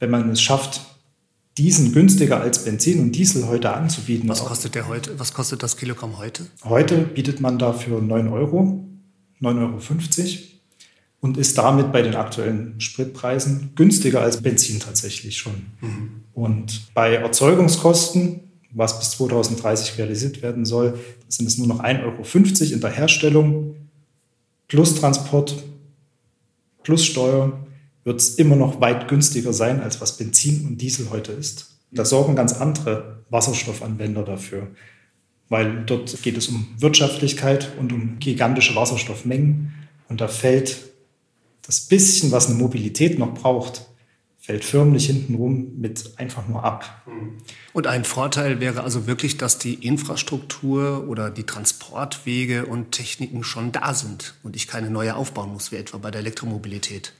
Wenn 0.00 0.10
man 0.10 0.30
es 0.30 0.40
schafft, 0.40 0.80
diesen 1.56 1.92
günstiger 1.92 2.40
als 2.40 2.64
Benzin 2.64 3.00
und 3.00 3.12
Diesel 3.12 3.48
heute 3.48 3.72
anzubieten. 3.72 4.28
Was 4.28 4.44
kostet 4.44 4.74
der 4.74 4.86
heute? 4.88 5.18
Was 5.18 5.32
kostet 5.34 5.62
das 5.62 5.76
Kilogramm 5.76 6.18
heute? 6.18 6.46
Heute 6.64 6.98
bietet 6.98 7.40
man 7.40 7.58
dafür 7.58 8.00
9 8.00 8.28
Euro, 8.28 8.84
9,50 9.40 9.58
Euro 9.58 10.57
und 11.20 11.36
ist 11.36 11.58
damit 11.58 11.92
bei 11.92 12.02
den 12.02 12.14
aktuellen 12.14 12.80
Spritpreisen 12.80 13.72
günstiger 13.74 14.20
als 14.20 14.40
Benzin 14.40 14.80
tatsächlich 14.80 15.36
schon. 15.36 15.66
Mhm. 15.80 16.22
Und 16.32 16.92
bei 16.94 17.14
Erzeugungskosten, 17.14 18.40
was 18.70 18.98
bis 18.98 19.10
2030 19.12 19.98
realisiert 19.98 20.42
werden 20.42 20.64
soll, 20.64 20.98
sind 21.28 21.46
es 21.46 21.58
nur 21.58 21.66
noch 21.66 21.82
1,50 21.82 22.02
Euro 22.04 22.72
in 22.74 22.80
der 22.80 22.90
Herstellung 22.90 23.74
plus 24.68 24.94
Transport 24.94 25.64
plus 26.82 27.04
Steuer 27.04 27.66
wird 28.04 28.20
es 28.20 28.36
immer 28.36 28.56
noch 28.56 28.80
weit 28.80 29.08
günstiger 29.08 29.52
sein, 29.52 29.80
als 29.80 30.00
was 30.00 30.16
Benzin 30.16 30.66
und 30.66 30.78
Diesel 30.80 31.10
heute 31.10 31.32
ist. 31.32 31.78
Da 31.90 32.04
sorgen 32.04 32.36
ganz 32.36 32.54
andere 32.54 33.24
Wasserstoffanwender 33.28 34.22
dafür, 34.22 34.68
weil 35.48 35.84
dort 35.84 36.22
geht 36.22 36.36
es 36.36 36.48
um 36.48 36.68
Wirtschaftlichkeit 36.78 37.72
und 37.78 37.92
um 37.92 38.18
gigantische 38.18 38.74
Wasserstoffmengen. 38.74 39.74
Und 40.08 40.22
da 40.22 40.28
fällt 40.28 40.88
das 41.68 41.80
bisschen, 41.80 42.32
was 42.32 42.46
eine 42.46 42.54
Mobilität 42.54 43.18
noch 43.18 43.34
braucht, 43.34 43.82
fällt 44.38 44.64
förmlich 44.64 45.04
hintenrum 45.04 45.78
mit 45.78 46.12
einfach 46.16 46.48
nur 46.48 46.64
ab. 46.64 47.04
Und 47.74 47.86
ein 47.86 48.04
Vorteil 48.04 48.58
wäre 48.60 48.82
also 48.82 49.06
wirklich, 49.06 49.36
dass 49.36 49.58
die 49.58 49.74
Infrastruktur 49.74 51.06
oder 51.06 51.30
die 51.30 51.44
Transportwege 51.44 52.64
und 52.64 52.92
Techniken 52.92 53.44
schon 53.44 53.70
da 53.70 53.92
sind 53.92 54.34
und 54.42 54.56
ich 54.56 54.66
keine 54.66 54.88
neue 54.88 55.14
aufbauen 55.14 55.52
muss, 55.52 55.70
wie 55.70 55.76
etwa 55.76 55.98
bei 55.98 56.10
der 56.10 56.22
Elektromobilität. 56.22 57.12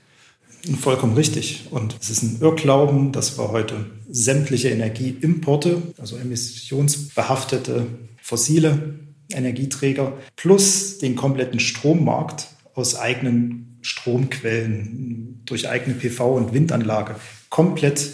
Vollkommen 0.80 1.14
richtig. 1.14 1.66
Und 1.70 1.96
es 2.00 2.08
ist 2.08 2.22
ein 2.22 2.38
Irrglauben, 2.40 3.12
dass 3.12 3.36
wir 3.36 3.50
heute 3.50 3.84
sämtliche 4.08 4.70
Energieimporte, 4.70 5.82
also 5.98 6.16
emissionsbehaftete 6.16 7.86
fossile 8.22 8.98
Energieträger, 9.30 10.14
plus 10.36 10.96
den 10.96 11.16
kompletten 11.16 11.60
Strommarkt 11.60 12.48
aus 12.74 12.96
eigenen 12.96 13.67
Stromquellen 13.82 15.40
durch 15.44 15.68
eigene 15.68 15.96
PV- 15.96 16.36
und 16.36 16.52
Windanlage 16.52 17.16
komplett 17.48 18.10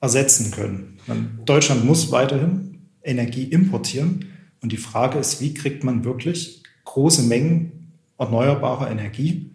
ersetzen 0.00 0.50
können. 0.50 0.98
Man, 1.06 1.40
Deutschland 1.44 1.84
muss 1.84 2.10
weiterhin 2.10 2.78
Energie 3.02 3.44
importieren. 3.44 4.26
Und 4.60 4.72
die 4.72 4.76
Frage 4.76 5.18
ist, 5.18 5.40
wie 5.40 5.54
kriegt 5.54 5.84
man 5.84 6.04
wirklich 6.04 6.62
große 6.84 7.22
Mengen 7.22 7.92
erneuerbarer 8.18 8.90
Energie 8.90 9.50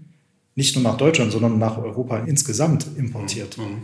nicht 0.55 0.75
nur 0.75 0.83
nach 0.83 0.97
Deutschland, 0.97 1.31
sondern 1.31 1.57
nach 1.57 1.77
Europa 1.77 2.19
insgesamt 2.19 2.87
importiert? 2.97 3.57
Mhm. 3.57 3.83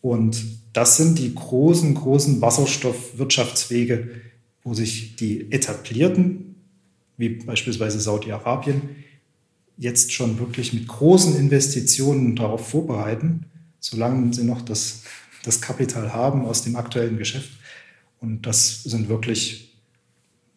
Und 0.00 0.42
das 0.72 0.96
sind 0.96 1.18
die 1.18 1.34
großen, 1.34 1.94
großen 1.94 2.40
Wasserstoffwirtschaftswege, 2.40 4.10
wo 4.62 4.74
sich 4.74 5.16
die 5.16 5.50
etablierten, 5.50 6.54
wie 7.16 7.30
beispielsweise 7.30 8.00
Saudi-Arabien, 8.00 8.82
jetzt 9.80 10.12
schon 10.12 10.38
wirklich 10.38 10.74
mit 10.74 10.86
großen 10.86 11.34
Investitionen 11.36 12.36
darauf 12.36 12.68
vorbereiten, 12.68 13.46
solange 13.80 14.32
sie 14.34 14.44
noch 14.44 14.60
das, 14.60 15.04
das 15.42 15.62
Kapital 15.62 16.12
haben 16.12 16.44
aus 16.44 16.62
dem 16.62 16.76
aktuellen 16.76 17.16
Geschäft. 17.16 17.50
Und 18.20 18.46
das 18.46 18.82
sind 18.82 19.08
wirklich 19.08 19.74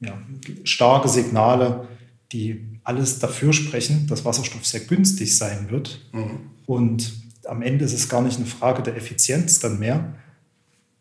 ja, 0.01 0.21
starke 0.65 1.07
Signale, 1.07 1.87
die 2.33 2.65
alles 2.83 3.19
dafür 3.19 3.53
sprechen, 3.53 4.07
dass 4.07 4.25
Wasserstoff 4.25 4.65
sehr 4.65 4.81
günstig 4.81 5.37
sein 5.37 5.71
wird. 5.71 6.05
Mhm. 6.11 6.39
Und 6.65 7.13
am 7.45 7.61
Ende 7.61 7.85
ist 7.85 7.93
es 7.93 8.09
gar 8.09 8.21
nicht 8.21 8.35
eine 8.35 8.45
Frage 8.45 8.83
der 8.83 8.97
Effizienz 8.97 9.59
dann 9.59 9.79
mehr. 9.79 10.15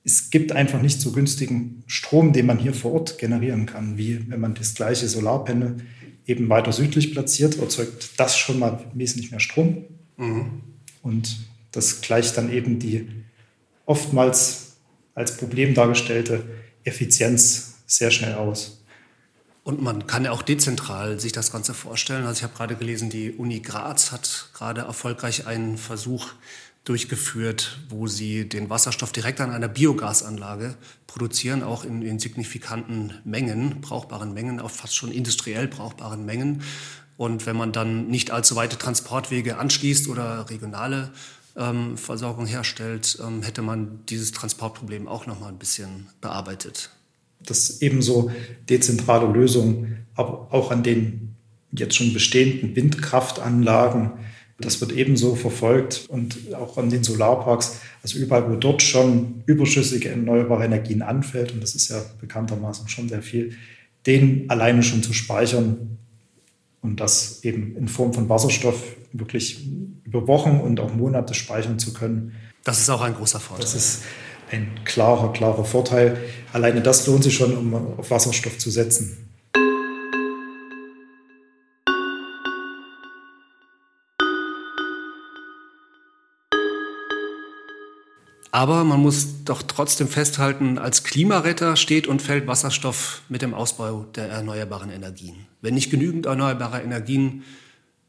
Es 0.04 0.30
gibt 0.30 0.52
einfach 0.52 0.80
nicht 0.80 1.00
so 1.00 1.10
günstigen 1.10 1.82
Strom, 1.88 2.32
den 2.32 2.46
man 2.46 2.58
hier 2.58 2.72
vor 2.72 2.92
Ort 2.92 3.18
generieren 3.18 3.66
kann, 3.66 3.98
wie 3.98 4.30
wenn 4.30 4.38
man 4.38 4.54
das 4.54 4.74
gleiche 4.74 5.08
Solarpanel 5.08 5.78
eben 6.26 6.48
weiter 6.48 6.72
südlich 6.72 7.12
platziert, 7.12 7.58
erzeugt 7.58 8.18
das 8.18 8.36
schon 8.36 8.58
mal 8.58 8.84
wesentlich 8.94 9.30
mehr 9.30 9.40
Strom. 9.40 9.84
Mhm. 10.16 10.62
Und 11.02 11.36
das 11.72 12.00
gleicht 12.00 12.36
dann 12.36 12.52
eben 12.52 12.78
die 12.78 13.08
oftmals 13.86 14.76
als 15.14 15.36
Problem 15.36 15.74
dargestellte 15.74 16.44
Effizienz 16.84 17.74
sehr 17.86 18.10
schnell 18.10 18.34
aus. 18.34 18.82
Und 19.64 19.80
man 19.80 20.06
kann 20.06 20.24
ja 20.24 20.32
auch 20.32 20.42
dezentral 20.42 21.20
sich 21.20 21.32
das 21.32 21.52
Ganze 21.52 21.72
vorstellen. 21.72 22.24
Also 22.24 22.38
ich 22.38 22.42
habe 22.42 22.54
gerade 22.54 22.74
gelesen, 22.74 23.10
die 23.10 23.32
Uni 23.32 23.60
Graz 23.60 24.10
hat 24.10 24.50
gerade 24.54 24.80
erfolgreich 24.82 25.46
einen 25.46 25.78
Versuch 25.78 26.30
durchgeführt, 26.84 27.78
wo 27.88 28.06
sie 28.06 28.48
den 28.48 28.68
Wasserstoff 28.68 29.12
direkt 29.12 29.40
an 29.40 29.50
einer 29.50 29.68
Biogasanlage 29.68 30.74
produzieren, 31.06 31.62
auch 31.62 31.84
in, 31.84 32.02
in 32.02 32.18
signifikanten 32.18 33.14
Mengen, 33.24 33.80
brauchbaren 33.80 34.34
Mengen, 34.34 34.60
auch 34.60 34.70
fast 34.70 34.96
schon 34.96 35.12
industriell 35.12 35.68
brauchbaren 35.68 36.24
Mengen. 36.24 36.62
Und 37.16 37.46
wenn 37.46 37.56
man 37.56 37.72
dann 37.72 38.08
nicht 38.08 38.30
allzu 38.30 38.56
weite 38.56 38.78
Transportwege 38.78 39.58
anschließt 39.58 40.08
oder 40.08 40.50
regionale 40.50 41.12
ähm, 41.56 41.96
Versorgung 41.96 42.46
herstellt, 42.46 43.18
ähm, 43.24 43.42
hätte 43.42 43.62
man 43.62 44.00
dieses 44.08 44.32
Transportproblem 44.32 45.06
auch 45.06 45.26
noch 45.26 45.38
mal 45.38 45.48
ein 45.48 45.58
bisschen 45.58 46.08
bearbeitet 46.20 46.90
dass 47.46 47.82
ebenso 47.82 48.30
dezentrale 48.68 49.26
Lösungen, 49.32 50.06
auch 50.14 50.70
an 50.70 50.82
den 50.82 51.34
jetzt 51.72 51.96
schon 51.96 52.12
bestehenden 52.12 52.76
Windkraftanlagen, 52.76 54.12
das 54.64 54.80
wird 54.80 54.92
ebenso 54.92 55.34
verfolgt 55.34 56.06
und 56.08 56.54
auch 56.54 56.78
an 56.78 56.90
den 56.90 57.04
Solarparks, 57.04 57.80
also 58.02 58.18
überall, 58.18 58.50
wo 58.50 58.56
dort 58.56 58.82
schon 58.82 59.42
überschüssige 59.46 60.08
erneuerbare 60.10 60.64
Energien 60.64 61.02
anfällt, 61.02 61.52
und 61.52 61.62
das 61.62 61.74
ist 61.74 61.88
ja 61.88 62.02
bekanntermaßen 62.20 62.88
schon 62.88 63.08
sehr 63.08 63.22
viel, 63.22 63.56
den 64.06 64.48
alleine 64.50 64.82
schon 64.82 65.02
zu 65.02 65.12
speichern 65.12 65.98
und 66.80 67.00
das 67.00 67.44
eben 67.44 67.76
in 67.76 67.88
Form 67.88 68.12
von 68.12 68.28
Wasserstoff 68.28 68.82
wirklich 69.12 69.66
über 70.04 70.26
Wochen 70.26 70.60
und 70.60 70.80
auch 70.80 70.94
Monate 70.94 71.34
speichern 71.34 71.78
zu 71.78 71.92
können. 71.92 72.32
Das 72.64 72.80
ist 72.80 72.90
auch 72.90 73.02
ein 73.02 73.14
großer 73.14 73.40
Vorteil. 73.40 73.62
Das 73.62 73.74
ist 73.74 74.02
ein 74.50 74.68
klarer, 74.84 75.32
klarer 75.32 75.64
Vorteil. 75.64 76.18
Alleine 76.52 76.80
das 76.80 77.06
lohnt 77.06 77.24
sich 77.24 77.34
schon, 77.34 77.56
um 77.56 77.74
auf 77.74 78.10
Wasserstoff 78.10 78.58
zu 78.58 78.70
setzen. 78.70 79.31
Aber 88.52 88.84
man 88.84 89.00
muss 89.00 89.44
doch 89.44 89.62
trotzdem 89.62 90.06
festhalten, 90.06 90.78
als 90.78 91.02
Klimaretter 91.02 91.74
steht 91.74 92.06
und 92.06 92.22
fällt 92.22 92.46
Wasserstoff 92.46 93.22
mit 93.28 93.42
dem 93.42 93.54
Ausbau 93.54 94.04
der 94.14 94.28
erneuerbaren 94.28 94.90
Energien. 94.90 95.46
Wenn 95.60 95.74
nicht 95.74 95.90
genügend 95.90 96.26
erneuerbare 96.26 96.80
Energien 96.80 97.42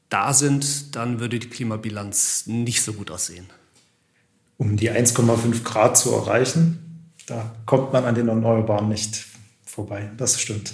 da 0.09 0.33
sind, 0.33 0.95
dann 0.95 1.19
würde 1.19 1.39
die 1.39 1.49
Klimabilanz 1.49 2.43
nicht 2.45 2.83
so 2.83 2.93
gut 2.93 3.09
aussehen 3.09 3.47
um 4.57 4.77
die 4.77 4.91
1,5 4.91 5.63
Grad 5.63 5.97
zu 5.97 6.11
erreichen. 6.11 7.11
Da 7.25 7.53
kommt 7.65 7.93
man 7.93 8.05
an 8.05 8.15
den 8.15 8.27
Erneuerbaren 8.27 8.87
nicht 8.89 9.25
vorbei. 9.65 10.11
Das 10.17 10.39
stimmt. 10.39 10.73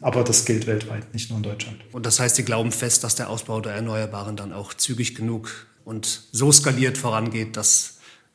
Aber 0.00 0.24
das 0.24 0.44
gilt 0.44 0.66
weltweit, 0.66 1.14
nicht 1.14 1.30
nur 1.30 1.38
in 1.38 1.44
Deutschland. 1.44 1.78
Und 1.92 2.06
das 2.06 2.18
heißt, 2.18 2.36
Sie 2.36 2.44
glauben 2.44 2.72
fest, 2.72 3.04
dass 3.04 3.14
der 3.14 3.30
Ausbau 3.30 3.60
der 3.60 3.72
Erneuerbaren 3.72 4.36
dann 4.36 4.52
auch 4.52 4.74
zügig 4.74 5.14
genug 5.14 5.66
und 5.84 6.24
so 6.32 6.50
skaliert 6.50 6.98
vorangeht, 6.98 7.56
dass 7.56 7.91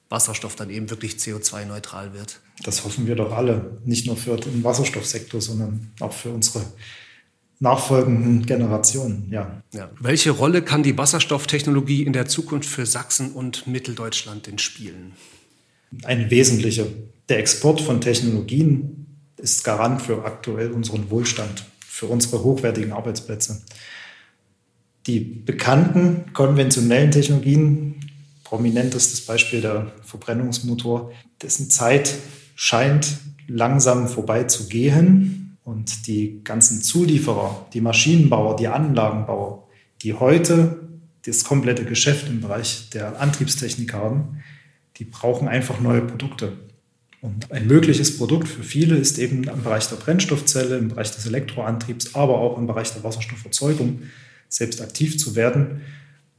Wasserstoff 0.10 0.56
dann 0.56 0.70
eben 0.70 0.90
wirklich 0.90 1.14
CO2-neutral 1.14 2.14
wird? 2.14 2.40
Das 2.64 2.84
hoffen 2.86 3.08
wir 3.08 3.16
doch 3.16 3.32
alle. 3.32 3.80
Nicht 3.86 4.08
nur 4.08 4.18
für 4.18 4.38
den 4.38 4.64
Wasserstoffsektor, 4.64 5.42
sondern 5.42 5.92
auch 6.00 6.14
für 6.14 6.30
unsere 6.30 6.66
nachfolgenden 7.60 8.46
Generationen. 8.46 9.28
Ja. 9.32 9.62
ja. 9.74 9.90
Welche 10.00 10.32
Rolle 10.32 10.62
kann 10.62 10.84
die 10.84 10.98
Wasserstofftechnologie 10.98 12.04
in 12.04 12.14
der 12.14 12.28
Zukunft 12.28 12.70
für 12.70 12.86
Sachsen 12.86 13.32
und 13.32 13.68
Mitteldeutschland 13.68 14.48
denn 14.48 14.60
spielen? 14.60 15.14
Eine 16.04 16.30
wesentliche. 16.30 16.88
Der 17.30 17.40
Export 17.40 17.82
von 17.82 18.00
Technologien 18.00 19.08
ist 19.38 19.64
Garant 19.64 20.02
für 20.02 20.26
aktuell 20.26 20.72
unseren 20.72 21.10
Wohlstand, 21.10 21.66
für 21.80 22.08
unsere 22.08 22.44
hochwertigen 22.44 22.92
Arbeitsplätze. 22.92 23.62
Die 25.08 25.20
bekannten 25.20 26.34
konventionellen 26.34 27.12
Technologien, 27.12 27.97
prominentestes 28.48 29.26
Beispiel 29.26 29.60
der 29.60 29.92
Verbrennungsmotor, 30.04 31.12
dessen 31.42 31.70
Zeit 31.70 32.16
scheint 32.56 33.18
langsam 33.48 34.08
vorbei 34.08 34.46
zu 34.46 34.68
gehen 34.68 35.58
und 35.66 36.08
die 36.08 36.42
ganzen 36.46 36.82
Zulieferer, 36.82 37.68
die 37.74 37.82
Maschinenbauer, 37.82 38.56
die 38.56 38.70
Anlagenbauer, 38.70 39.68
die 40.02 40.14
heute 40.14 40.88
das 41.26 41.44
komplette 41.44 41.84
Geschäft 41.84 42.30
im 42.30 42.40
Bereich 42.40 42.90
der 42.90 43.20
Antriebstechnik 43.20 43.94
haben, 43.94 44.42
die 44.96 45.04
brauchen 45.04 45.50
einfach 45.50 45.82
neue 45.82 46.02
Produkte. 46.02 46.54
Und 47.20 47.52
ein 47.52 47.68
mögliches 47.68 48.18
Produkt 48.18 48.48
für 48.48 48.64
viele 48.64 48.96
ist 48.96 49.20
eben 49.20 49.44
im 49.44 49.64
Bereich 49.64 49.90
der 49.90 49.98
Brennstoffzelle, 49.98 50.78
im 50.78 50.88
Bereich 50.88 51.12
des 51.12 51.26
Elektroantriebs, 51.26 52.16
aber 52.16 52.40
auch 52.40 52.58
im 52.58 52.66
Bereich 52.66 52.94
der 52.94 53.04
Wasserstofferzeugung 53.04 54.04
selbst 54.48 54.82
aktiv 54.82 55.20
zu 55.20 55.36
werden. 55.36 55.82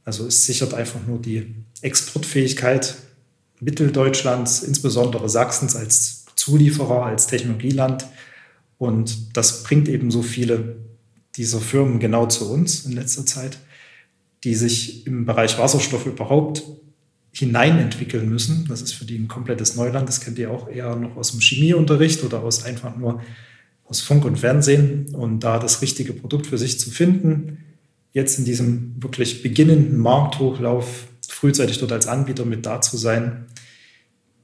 Also 0.09 0.25
es 0.25 0.43
sichert 0.43 0.73
einfach 0.73 1.05
nur 1.05 1.21
die 1.21 1.53
Exportfähigkeit 1.81 2.95
Mitteldeutschlands, 3.59 4.63
insbesondere 4.63 5.29
Sachsens 5.29 5.75
als 5.75 6.25
Zulieferer, 6.35 7.05
als 7.05 7.27
Technologieland, 7.27 8.07
und 8.79 9.37
das 9.37 9.63
bringt 9.63 9.87
eben 9.87 10.09
so 10.09 10.23
viele 10.23 10.77
dieser 11.35 11.59
Firmen 11.59 11.99
genau 11.99 12.25
zu 12.25 12.51
uns 12.51 12.85
in 12.85 12.93
letzter 12.93 13.25
Zeit, 13.25 13.59
die 14.43 14.55
sich 14.55 15.05
im 15.05 15.25
Bereich 15.25 15.59
Wasserstoff 15.59 16.07
überhaupt 16.07 16.63
hineinentwickeln 17.31 18.27
müssen. 18.27 18.65
Das 18.67 18.81
ist 18.81 18.93
für 18.93 19.05
die 19.05 19.19
ein 19.19 19.27
komplettes 19.27 19.75
Neuland. 19.75 20.07
Das 20.07 20.21
kennt 20.21 20.39
ihr 20.39 20.49
auch 20.49 20.69
eher 20.69 20.95
noch 20.95 21.17
aus 21.17 21.31
dem 21.31 21.41
Chemieunterricht 21.41 22.23
oder 22.23 22.41
aus 22.41 22.63
einfach 22.63 22.95
nur 22.95 23.21
aus 23.83 23.99
Funk 23.99 24.23
und 24.23 24.39
Fernsehen. 24.39 25.13
Und 25.13 25.41
da 25.41 25.59
das 25.59 25.81
richtige 25.81 26.13
Produkt 26.13 26.47
für 26.47 26.57
sich 26.57 26.79
zu 26.79 26.89
finden, 26.89 27.65
jetzt 28.11 28.39
in 28.39 28.45
diesem 28.45 29.01
wirklich 29.01 29.43
beginnenden 29.43 29.97
Markthochlauf 29.97 31.07
frühzeitig 31.27 31.79
dort 31.79 31.91
als 31.91 32.07
Anbieter 32.07 32.45
mit 32.45 32.65
da 32.65 32.81
zu 32.81 32.97
sein, 32.97 33.45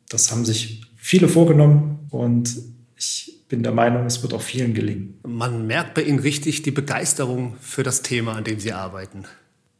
das 0.09 0.31
haben 0.31 0.45
sich 0.45 0.81
viele 0.95 1.27
vorgenommen 1.27 2.07
und 2.09 2.55
ich 2.95 3.43
bin 3.47 3.63
der 3.63 3.73
Meinung, 3.73 4.05
es 4.05 4.21
wird 4.23 4.33
auch 4.33 4.41
vielen 4.41 4.73
gelingen. 4.73 5.19
Man 5.27 5.67
merkt 5.67 5.93
bei 5.93 6.03
Ihnen 6.03 6.19
richtig 6.19 6.61
die 6.61 6.71
Begeisterung 6.71 7.55
für 7.59 7.83
das 7.83 8.01
Thema, 8.01 8.33
an 8.33 8.43
dem 8.43 8.59
Sie 8.59 8.71
arbeiten. 8.71 9.25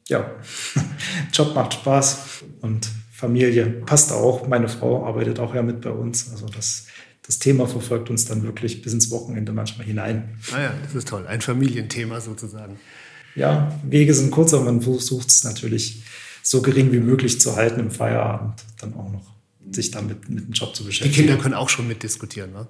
Ja, 0.08 0.36
Job 1.34 1.56
macht 1.56 1.74
Spaß 1.74 2.44
und 2.62 2.90
Familie 3.12 3.66
passt 3.66 4.12
auch. 4.12 4.48
Meine 4.48 4.68
Frau 4.68 5.06
arbeitet 5.06 5.40
auch 5.40 5.56
ja 5.56 5.64
mit 5.64 5.82
bei 5.82 5.90
uns. 5.90 6.30
Also 6.32 6.48
das, 6.48 6.88
das 7.26 7.40
Thema 7.40 7.66
verfolgt 7.66 8.10
uns 8.10 8.26
dann 8.26 8.44
wirklich 8.44 8.82
bis 8.82 8.94
ins 8.94 9.10
Wochenende 9.10 9.52
manchmal 9.52 9.88
hinein. 9.88 10.38
Ah 10.52 10.62
ja, 10.62 10.74
das 10.84 10.94
ist 10.94 11.08
toll. 11.08 11.26
Ein 11.26 11.42
Familienthema 11.42 12.22
sozusagen. 12.22 12.80
Ja, 13.36 13.80
Wege 13.84 14.14
sind 14.14 14.32
kurz, 14.32 14.54
aber 14.54 14.66
man 14.66 14.82
versucht 14.82 15.30
es 15.30 15.44
natürlich 15.44 16.04
so 16.42 16.62
gering 16.62 16.92
wie 16.92 17.00
möglich 17.00 17.42
zu 17.42 17.56
halten 17.56 17.80
im 17.80 17.92
Feierabend, 17.92 18.64
dann 18.80 18.94
auch 18.94 19.12
noch 19.12 19.36
sich 19.72 19.92
damit 19.92 20.30
mit 20.30 20.48
dem 20.48 20.52
Job 20.52 20.76
zu 20.76 20.86
beschäftigen. 20.86 21.14
Die 21.14 21.22
Kinder 21.22 21.42
können 21.42 21.56
auch 21.56 21.70
schon 21.70 21.88
mitdiskutieren, 21.88 22.52
ne? 22.52 22.68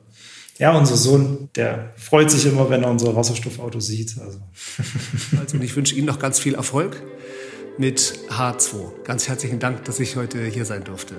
Ja, 0.57 0.77
unser 0.77 0.95
Sohn, 0.95 1.49
der 1.55 1.93
freut 1.97 2.31
sich 2.31 2.45
immer, 2.45 2.69
wenn 2.69 2.83
er 2.83 2.89
unser 2.89 3.13
Wasserstoffauto 3.13 3.81
sieht. 3.81 4.15
Also. 4.17 4.39
also 5.37 5.57
ich 5.57 5.75
wünsche 5.75 5.95
Ihnen 5.95 6.07
noch 6.07 6.17
ganz 6.17 6.39
viel 6.39 6.55
Erfolg 6.55 7.03
mit 7.77 8.13
H2. 8.29 9.03
Ganz 9.03 9.27
herzlichen 9.27 9.59
Dank, 9.59 9.83
dass 9.83 9.99
ich 9.99 10.15
heute 10.15 10.45
hier 10.45 10.63
sein 10.63 10.85
durfte. 10.85 11.15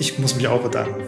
Ich 0.00 0.18
muss 0.18 0.34
mich 0.34 0.48
auch 0.48 0.62
bedanken. 0.62 1.04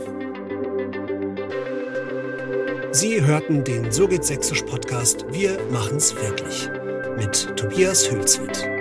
Sie 2.92 3.24
hörten 3.24 3.64
den 3.64 3.90
So 3.90 4.06
geht 4.06 4.24
Sächsisch 4.24 4.62
Podcast 4.62 5.26
Wir 5.32 5.58
machen's 5.72 6.14
wirklich 6.14 6.68
mit 7.18 7.56
Tobias 7.56 8.08
Hülswit. 8.10 8.77